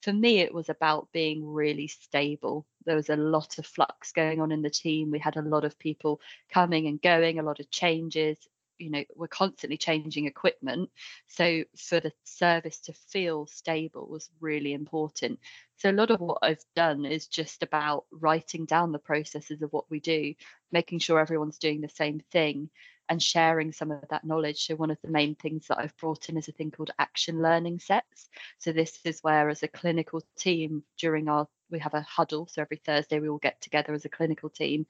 For 0.02 0.12
me, 0.12 0.38
it 0.38 0.54
was 0.54 0.68
about 0.68 1.08
being 1.12 1.44
really 1.44 1.88
stable. 1.88 2.66
There 2.84 2.96
was 2.96 3.10
a 3.10 3.16
lot 3.16 3.58
of 3.58 3.66
flux 3.66 4.12
going 4.12 4.40
on 4.40 4.52
in 4.52 4.62
the 4.62 4.70
team. 4.70 5.10
We 5.10 5.18
had 5.18 5.36
a 5.36 5.42
lot 5.42 5.64
of 5.64 5.78
people 5.78 6.20
coming 6.52 6.86
and 6.86 7.02
going, 7.02 7.38
a 7.38 7.42
lot 7.42 7.60
of 7.60 7.70
changes. 7.70 8.38
You 8.78 8.90
know, 8.90 9.04
we're 9.16 9.26
constantly 9.26 9.76
changing 9.76 10.26
equipment. 10.26 10.90
So 11.26 11.64
for 11.76 11.98
the 11.98 12.12
service 12.22 12.78
to 12.82 12.92
feel 12.92 13.48
stable 13.48 14.06
was 14.06 14.30
really 14.40 14.72
important. 14.72 15.40
So 15.78 15.90
a 15.90 15.92
lot 15.92 16.12
of 16.12 16.20
what 16.20 16.38
I've 16.42 16.64
done 16.76 17.04
is 17.04 17.26
just 17.26 17.64
about 17.64 18.06
writing 18.12 18.66
down 18.66 18.92
the 18.92 19.00
processes 19.00 19.62
of 19.62 19.72
what 19.72 19.90
we 19.90 19.98
do, 19.98 20.34
making 20.70 21.00
sure 21.00 21.18
everyone's 21.18 21.58
doing 21.58 21.80
the 21.80 21.88
same 21.88 22.20
thing 22.30 22.70
and 23.08 23.22
sharing 23.22 23.72
some 23.72 23.90
of 23.90 24.04
that 24.10 24.24
knowledge. 24.24 24.66
So, 24.66 24.76
one 24.76 24.90
of 24.90 24.98
the 25.02 25.10
main 25.10 25.34
things 25.34 25.66
that 25.68 25.78
I've 25.78 25.96
brought 25.96 26.28
in 26.28 26.36
is 26.36 26.48
a 26.48 26.52
thing 26.52 26.70
called 26.70 26.90
action 26.98 27.42
learning 27.42 27.80
sets. 27.80 28.28
So, 28.58 28.72
this 28.72 28.98
is 29.04 29.20
where, 29.22 29.48
as 29.48 29.62
a 29.62 29.68
clinical 29.68 30.22
team, 30.36 30.82
during 30.98 31.28
our 31.28 31.48
we 31.70 31.78
have 31.80 31.94
a 31.94 32.02
huddle. 32.02 32.46
So, 32.46 32.62
every 32.62 32.78
Thursday 32.78 33.20
we 33.20 33.28
all 33.28 33.38
get 33.38 33.60
together 33.60 33.92
as 33.92 34.04
a 34.04 34.10
clinical 34.10 34.50
team. 34.50 34.86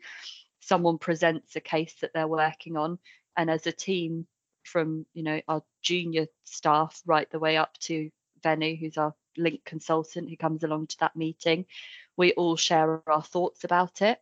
Someone 0.61 0.99
presents 0.99 1.57
a 1.57 1.61
case 1.61 1.95
that 2.01 2.13
they're 2.13 2.29
working 2.29 2.77
on, 2.77 2.99
and 3.37 3.51
as 3.51 3.67
a 3.67 3.73
team, 3.73 4.27
from 4.65 5.07
you 5.15 5.23
know 5.23 5.41
our 5.49 5.63
junior 5.83 6.27
staff 6.45 7.01
right 7.07 7.31
the 7.31 7.39
way 7.39 7.57
up 7.57 7.77
to 7.79 8.11
Venu, 8.43 8.77
who's 8.77 8.99
our 8.99 9.15
link 9.37 9.65
consultant 9.65 10.29
who 10.29 10.37
comes 10.37 10.65
along 10.65 10.89
to 10.89 10.99
that 11.01 11.17
meeting, 11.17 11.67
we 12.17 12.33
all 12.33 12.57
share 12.57 13.03
our 13.09 13.23
thoughts 13.23 13.65
about 13.65 14.03
it 14.03 14.21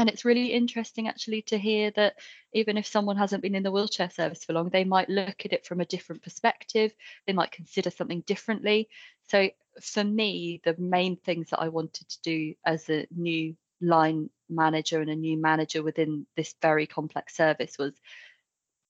and 0.00 0.08
it's 0.08 0.24
really 0.24 0.46
interesting 0.46 1.08
actually 1.08 1.42
to 1.42 1.58
hear 1.58 1.90
that 1.90 2.14
even 2.54 2.78
if 2.78 2.86
someone 2.86 3.18
hasn't 3.18 3.42
been 3.42 3.54
in 3.54 3.62
the 3.62 3.70
wheelchair 3.70 4.08
service 4.08 4.42
for 4.42 4.54
long, 4.54 4.70
they 4.70 4.82
might 4.82 5.10
look 5.10 5.44
at 5.44 5.52
it 5.52 5.66
from 5.66 5.82
a 5.82 5.84
different 5.84 6.22
perspective. 6.22 6.90
They 7.26 7.34
might 7.34 7.52
consider 7.52 7.90
something 7.90 8.22
differently. 8.22 8.88
So 9.28 9.50
for 9.82 10.02
me, 10.02 10.62
the 10.64 10.74
main 10.78 11.16
things 11.16 11.50
that 11.50 11.60
I 11.60 11.68
wanted 11.68 12.08
to 12.08 12.18
do 12.22 12.54
as 12.64 12.88
a 12.88 13.06
new 13.14 13.54
line 13.82 14.30
manager 14.48 15.02
and 15.02 15.10
a 15.10 15.14
new 15.14 15.36
manager 15.36 15.82
within 15.82 16.26
this 16.34 16.54
very 16.62 16.86
complex 16.86 17.36
service 17.36 17.76
was 17.78 17.92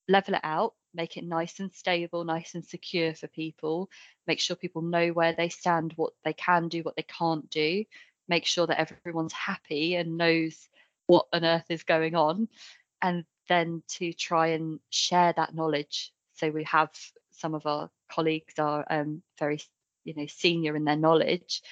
level 0.08 0.34
it 0.34 0.40
out, 0.44 0.74
make 0.94 1.16
it 1.16 1.24
nice 1.24 1.58
and 1.58 1.72
stable, 1.72 2.22
nice 2.22 2.54
and 2.54 2.64
secure 2.64 3.16
for 3.16 3.26
people, 3.26 3.90
make 4.28 4.38
sure 4.38 4.54
people 4.54 4.82
know 4.82 5.08
where 5.08 5.32
they 5.32 5.48
stand, 5.48 5.92
what 5.96 6.12
they 6.24 6.34
can 6.34 6.68
do, 6.68 6.82
what 6.82 6.94
they 6.94 7.02
can't 7.18 7.50
do, 7.50 7.84
make 8.28 8.46
sure 8.46 8.68
that 8.68 8.78
everyone's 8.78 9.32
happy 9.32 9.96
and 9.96 10.16
knows 10.16 10.69
what 11.10 11.26
on 11.32 11.44
earth 11.44 11.66
is 11.70 11.82
going 11.82 12.14
on 12.14 12.48
and 13.02 13.24
then 13.48 13.82
to 13.88 14.12
try 14.12 14.48
and 14.48 14.78
share 14.90 15.32
that 15.36 15.54
knowledge. 15.54 16.12
So 16.34 16.50
we 16.50 16.62
have 16.64 16.90
some 17.32 17.54
of 17.54 17.66
our 17.66 17.90
colleagues 18.08 18.54
are 18.58 18.84
um, 18.88 19.22
very 19.38 19.60
you 20.04 20.14
know 20.14 20.26
senior 20.26 20.76
in 20.76 20.84
their 20.84 20.96
knowledge 20.96 21.62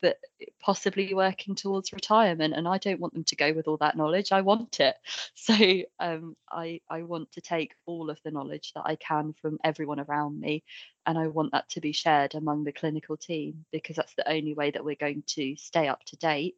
but 0.00 0.18
possibly 0.60 1.14
working 1.14 1.54
towards 1.54 1.92
retirement 1.92 2.54
and 2.54 2.68
i 2.68 2.78
don't 2.78 3.00
want 3.00 3.14
them 3.14 3.24
to 3.24 3.36
go 3.36 3.52
with 3.52 3.68
all 3.68 3.76
that 3.78 3.96
knowledge 3.96 4.32
i 4.32 4.40
want 4.40 4.80
it. 4.80 4.96
So 5.34 5.54
um, 6.00 6.36
I, 6.50 6.80
I 6.88 7.02
want 7.02 7.32
to 7.32 7.40
take 7.42 7.74
all 7.86 8.08
of 8.10 8.18
the 8.24 8.30
knowledge 8.30 8.72
that 8.74 8.84
i 8.86 8.96
can 8.96 9.34
from 9.40 9.58
everyone 9.62 10.00
around 10.00 10.40
me 10.40 10.64
and 11.06 11.18
i 11.18 11.26
want 11.28 11.52
that 11.52 11.68
to 11.70 11.80
be 11.80 11.92
shared 11.92 12.34
among 12.34 12.64
the 12.64 12.72
clinical 12.72 13.16
team 13.16 13.64
because 13.72 13.96
that's 13.96 14.14
the 14.14 14.28
only 14.28 14.54
way 14.54 14.70
that 14.70 14.84
we're 14.84 14.94
going 15.06 15.22
to 15.36 15.56
stay 15.56 15.88
up 15.88 16.02
to 16.06 16.16
date 16.16 16.56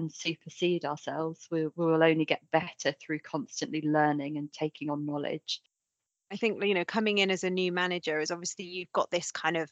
and 0.00 0.12
supersede 0.12 0.84
ourselves. 0.84 1.48
We, 1.50 1.66
we 1.66 1.86
will 1.86 2.02
only 2.02 2.24
get 2.24 2.50
better 2.50 2.92
through 2.92 3.20
constantly 3.20 3.82
learning 3.82 4.36
and 4.38 4.52
taking 4.52 4.90
on 4.90 5.06
knowledge. 5.06 5.62
I 6.30 6.36
think 6.36 6.62
you 6.64 6.74
know 6.74 6.84
coming 6.84 7.18
in 7.18 7.30
as 7.30 7.44
a 7.44 7.50
new 7.50 7.72
manager 7.72 8.18
is 8.18 8.30
obviously 8.30 8.64
you've 8.64 8.92
got 8.92 9.10
this 9.10 9.30
kind 9.30 9.56
of 9.56 9.70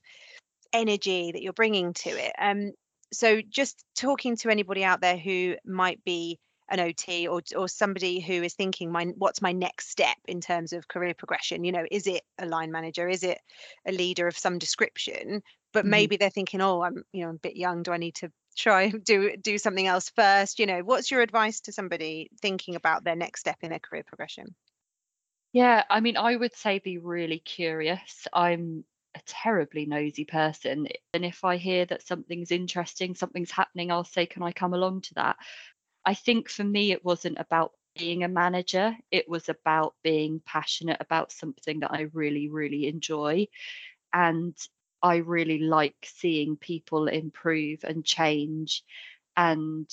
energy 0.72 1.32
that 1.32 1.42
you're 1.42 1.52
bringing 1.52 1.92
to 1.94 2.10
it. 2.10 2.32
Um, 2.38 2.72
so 3.12 3.42
just 3.42 3.84
talking 3.96 4.36
to 4.38 4.50
anybody 4.50 4.84
out 4.84 5.00
there 5.00 5.18
who 5.18 5.56
might 5.64 6.04
be 6.04 6.38
an 6.70 6.80
OT 6.80 7.26
or 7.28 7.42
or 7.56 7.68
somebody 7.68 8.20
who 8.20 8.34
is 8.42 8.54
thinking 8.54 8.92
my 8.92 9.06
what's 9.18 9.42
my 9.42 9.52
next 9.52 9.90
step 9.90 10.16
in 10.28 10.40
terms 10.40 10.72
of 10.72 10.88
career 10.88 11.14
progression 11.14 11.64
you 11.64 11.72
know 11.72 11.84
is 11.90 12.06
it 12.06 12.22
a 12.38 12.46
line 12.46 12.70
manager 12.70 13.08
is 13.08 13.24
it 13.24 13.40
a 13.86 13.92
leader 13.92 14.28
of 14.28 14.38
some 14.38 14.58
description 14.58 15.42
but 15.72 15.84
Mhm. 15.84 15.86
maybe 15.86 16.16
they're 16.16 16.30
thinking 16.30 16.60
oh 16.60 16.82
I'm 16.82 17.02
you 17.12 17.24
know 17.24 17.30
a 17.30 17.34
bit 17.34 17.56
young 17.56 17.82
do 17.82 17.90
I 17.92 17.96
need 17.96 18.14
to 18.16 18.32
try 18.56 18.88
do 18.90 19.36
do 19.36 19.58
something 19.58 19.86
else 19.86 20.10
first 20.10 20.58
you 20.58 20.66
know 20.66 20.80
what's 20.80 21.10
your 21.10 21.22
advice 21.22 21.60
to 21.60 21.72
somebody 21.72 22.30
thinking 22.40 22.76
about 22.76 23.04
their 23.04 23.16
next 23.16 23.40
step 23.40 23.58
in 23.62 23.70
their 23.70 23.78
career 23.78 24.02
progression 24.06 24.54
Yeah, 25.52 25.84
I 25.90 26.00
mean, 26.00 26.16
I 26.16 26.36
would 26.36 26.54
say 26.54 26.78
be 26.78 26.98
really 26.98 27.38
curious. 27.40 28.26
I'm 28.32 28.84
a 29.14 29.20
terribly 29.26 29.86
nosy 29.86 30.24
person. 30.24 30.88
And 31.12 31.24
if 31.24 31.44
I 31.44 31.56
hear 31.56 31.84
that 31.86 32.06
something's 32.06 32.52
interesting, 32.52 33.14
something's 33.14 33.50
happening, 33.50 33.90
I'll 33.90 34.04
say, 34.04 34.26
Can 34.26 34.42
I 34.42 34.52
come 34.52 34.74
along 34.74 35.02
to 35.02 35.14
that? 35.14 35.36
I 36.04 36.14
think 36.14 36.48
for 36.48 36.64
me, 36.64 36.92
it 36.92 37.04
wasn't 37.04 37.38
about 37.40 37.72
being 37.98 38.24
a 38.24 38.28
manager, 38.28 38.96
it 39.10 39.28
was 39.28 39.48
about 39.48 39.96
being 40.02 40.40
passionate 40.46 40.98
about 41.00 41.32
something 41.32 41.80
that 41.80 41.92
I 41.92 42.02
really, 42.12 42.48
really 42.48 42.86
enjoy. 42.88 43.48
And 44.12 44.56
I 45.02 45.16
really 45.16 45.58
like 45.58 45.96
seeing 46.04 46.56
people 46.56 47.08
improve 47.08 47.84
and 47.84 48.04
change. 48.04 48.84
And 49.36 49.88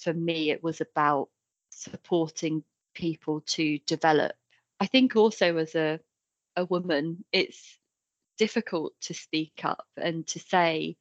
for 0.00 0.12
me, 0.12 0.50
it 0.50 0.62
was 0.62 0.80
about 0.80 1.28
supporting 1.70 2.64
people 2.94 3.40
to 3.46 3.78
develop. 3.86 4.32
I 4.80 4.86
think 4.86 5.16
also 5.16 5.56
as 5.56 5.74
a, 5.74 6.00
a 6.56 6.64
woman, 6.64 7.24
it's 7.32 7.78
difficult 8.36 8.92
to 9.02 9.14
speak 9.14 9.60
up 9.64 9.86
and 9.96 10.26
to 10.26 10.38
say, 10.38 10.96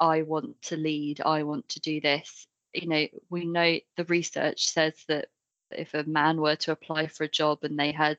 I 0.00 0.22
want 0.22 0.60
to 0.62 0.76
lead, 0.76 1.20
I 1.20 1.42
want 1.42 1.68
to 1.70 1.80
do 1.80 2.00
this. 2.00 2.46
You 2.72 2.88
know, 2.88 3.06
we 3.30 3.44
know 3.44 3.78
the 3.96 4.04
research 4.04 4.66
says 4.68 4.94
that 5.08 5.28
if 5.70 5.94
a 5.94 6.04
man 6.04 6.40
were 6.40 6.56
to 6.56 6.72
apply 6.72 7.06
for 7.06 7.24
a 7.24 7.28
job 7.28 7.60
and 7.62 7.78
they 7.78 7.92
had 7.92 8.18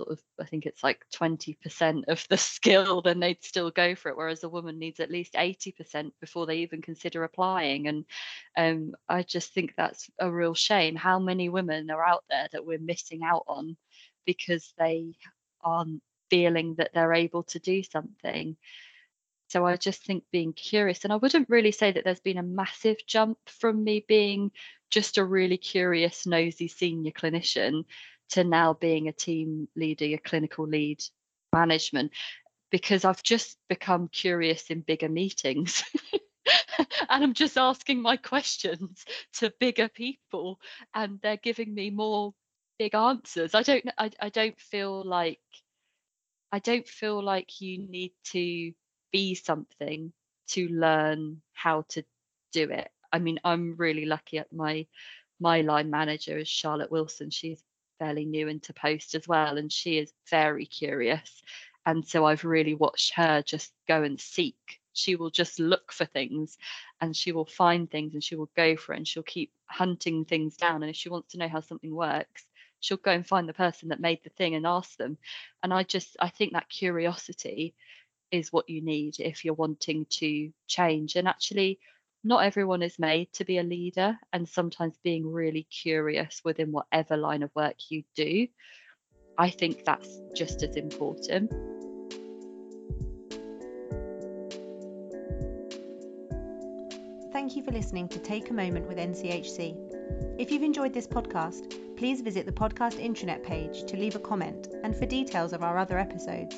sort 0.00 0.12
of, 0.12 0.20
I 0.40 0.46
think 0.46 0.64
it's 0.64 0.82
like 0.82 1.04
20% 1.14 2.04
of 2.08 2.26
the 2.28 2.36
skill, 2.38 3.02
then 3.02 3.20
they'd 3.20 3.42
still 3.42 3.70
go 3.70 3.94
for 3.94 4.08
it. 4.08 4.16
Whereas 4.16 4.42
a 4.42 4.48
woman 4.48 4.78
needs 4.78 4.98
at 5.00 5.10
least 5.10 5.34
80% 5.34 6.12
before 6.20 6.46
they 6.46 6.58
even 6.58 6.80
consider 6.80 7.22
applying. 7.24 7.86
And 7.86 8.04
um, 8.56 8.94
I 9.08 9.22
just 9.22 9.52
think 9.52 9.74
that's 9.76 10.10
a 10.18 10.30
real 10.30 10.54
shame. 10.54 10.96
How 10.96 11.18
many 11.18 11.48
women 11.48 11.90
are 11.90 12.04
out 12.04 12.24
there 12.30 12.48
that 12.52 12.64
we're 12.64 12.78
missing 12.78 13.22
out 13.22 13.44
on 13.46 13.76
because 14.24 14.72
they 14.78 15.12
aren't 15.62 16.02
feeling 16.30 16.76
that 16.76 16.92
they're 16.94 17.12
able 17.14 17.42
to 17.44 17.58
do 17.58 17.82
something? 17.82 18.56
So 19.48 19.66
I 19.66 19.76
just 19.76 20.04
think 20.04 20.24
being 20.30 20.52
curious, 20.52 21.04
and 21.04 21.12
I 21.12 21.16
wouldn't 21.16 21.50
really 21.50 21.72
say 21.72 21.90
that 21.92 22.04
there's 22.04 22.20
been 22.20 22.38
a 22.38 22.42
massive 22.42 22.98
jump 23.06 23.36
from 23.46 23.82
me 23.82 24.04
being 24.06 24.52
just 24.90 25.18
a 25.18 25.24
really 25.24 25.56
curious, 25.56 26.24
nosy 26.24 26.68
senior 26.68 27.10
clinician 27.10 27.84
to 28.30 28.44
now 28.44 28.74
being 28.74 29.08
a 29.08 29.12
team 29.12 29.68
leader, 29.76 30.04
a 30.06 30.18
clinical 30.18 30.66
lead 30.66 31.02
management, 31.52 32.12
because 32.70 33.04
I've 33.04 33.22
just 33.22 33.56
become 33.68 34.08
curious 34.08 34.70
in 34.70 34.80
bigger 34.80 35.08
meetings. 35.08 35.82
and 37.08 37.24
I'm 37.24 37.34
just 37.34 37.58
asking 37.58 38.02
my 38.02 38.16
questions 38.16 39.04
to 39.34 39.52
bigger 39.58 39.88
people 39.88 40.60
and 40.94 41.18
they're 41.22 41.36
giving 41.36 41.74
me 41.74 41.90
more 41.90 42.34
big 42.78 42.94
answers. 42.94 43.54
I 43.54 43.62
don't 43.62 43.84
I, 43.98 44.10
I 44.20 44.28
don't 44.28 44.58
feel 44.58 45.02
like 45.04 45.40
I 46.52 46.58
don't 46.58 46.88
feel 46.88 47.22
like 47.22 47.60
you 47.60 47.78
need 47.78 48.12
to 48.32 48.72
be 49.12 49.34
something 49.34 50.12
to 50.48 50.68
learn 50.68 51.42
how 51.52 51.84
to 51.90 52.04
do 52.52 52.70
it. 52.70 52.90
I 53.12 53.18
mean, 53.18 53.38
I'm 53.44 53.76
really 53.76 54.06
lucky 54.06 54.38
at 54.38 54.52
my 54.52 54.86
my 55.40 55.62
line 55.62 55.90
manager 55.90 56.38
is 56.38 56.48
Charlotte 56.48 56.90
Wilson. 56.90 57.30
She's 57.30 57.62
fairly 58.00 58.24
new 58.24 58.48
into 58.48 58.72
post 58.72 59.14
as 59.14 59.28
well, 59.28 59.58
and 59.58 59.70
she 59.70 59.98
is 59.98 60.12
very 60.28 60.66
curious. 60.66 61.42
And 61.86 62.06
so 62.06 62.24
I've 62.24 62.44
really 62.44 62.74
watched 62.74 63.14
her 63.14 63.42
just 63.42 63.72
go 63.86 64.02
and 64.02 64.20
seek. 64.20 64.80
She 64.92 65.14
will 65.16 65.30
just 65.30 65.60
look 65.60 65.92
for 65.92 66.04
things 66.04 66.58
and 67.00 67.16
she 67.16 67.32
will 67.32 67.46
find 67.46 67.88
things 67.90 68.14
and 68.14 68.24
she 68.24 68.34
will 68.36 68.50
go 68.56 68.76
for 68.76 68.92
it 68.92 68.98
and 68.98 69.08
she'll 69.08 69.22
keep 69.22 69.52
hunting 69.66 70.24
things 70.24 70.56
down. 70.56 70.82
And 70.82 70.90
if 70.90 70.96
she 70.96 71.08
wants 71.08 71.32
to 71.32 71.38
know 71.38 71.48
how 71.48 71.60
something 71.60 71.94
works, 71.94 72.44
she'll 72.80 72.96
go 72.96 73.12
and 73.12 73.26
find 73.26 73.48
the 73.48 73.54
person 73.54 73.90
that 73.90 74.00
made 74.00 74.22
the 74.24 74.30
thing 74.30 74.54
and 74.54 74.66
ask 74.66 74.96
them. 74.96 75.16
And 75.62 75.72
I 75.72 75.84
just, 75.84 76.16
I 76.20 76.28
think 76.28 76.52
that 76.52 76.68
curiosity 76.68 77.74
is 78.30 78.52
what 78.52 78.68
you 78.68 78.82
need 78.82 79.20
if 79.20 79.44
you're 79.44 79.54
wanting 79.54 80.06
to 80.10 80.52
change. 80.66 81.16
And 81.16 81.28
actually, 81.28 81.78
not 82.22 82.44
everyone 82.44 82.82
is 82.82 82.98
made 82.98 83.32
to 83.34 83.44
be 83.44 83.58
a 83.58 83.62
leader, 83.62 84.18
and 84.32 84.48
sometimes 84.48 84.98
being 85.02 85.30
really 85.30 85.62
curious 85.62 86.40
within 86.44 86.72
whatever 86.72 87.16
line 87.16 87.42
of 87.42 87.50
work 87.54 87.76
you 87.88 88.04
do, 88.14 88.46
I 89.38 89.48
think 89.50 89.84
that's 89.84 90.20
just 90.34 90.62
as 90.62 90.76
important. 90.76 91.50
Thank 97.32 97.56
you 97.56 97.62
for 97.62 97.70
listening 97.70 98.08
to 98.08 98.18
Take 98.18 98.50
a 98.50 98.52
Moment 98.52 98.86
with 98.86 98.98
NCHC. 98.98 100.38
If 100.38 100.50
you've 100.50 100.62
enjoyed 100.62 100.92
this 100.92 101.06
podcast, 101.06 101.74
please 101.96 102.20
visit 102.20 102.44
the 102.44 102.52
podcast 102.52 103.02
intranet 103.02 103.42
page 103.42 103.84
to 103.84 103.96
leave 103.96 104.14
a 104.14 104.18
comment 104.18 104.68
and 104.84 104.94
for 104.94 105.06
details 105.06 105.54
of 105.54 105.62
our 105.62 105.78
other 105.78 105.98
episodes. 105.98 106.54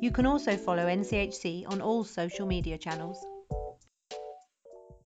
You 0.00 0.10
can 0.10 0.26
also 0.26 0.56
follow 0.56 0.86
NCHC 0.86 1.66
on 1.70 1.80
all 1.80 2.04
social 2.04 2.46
media 2.46 2.76
channels. 2.76 3.24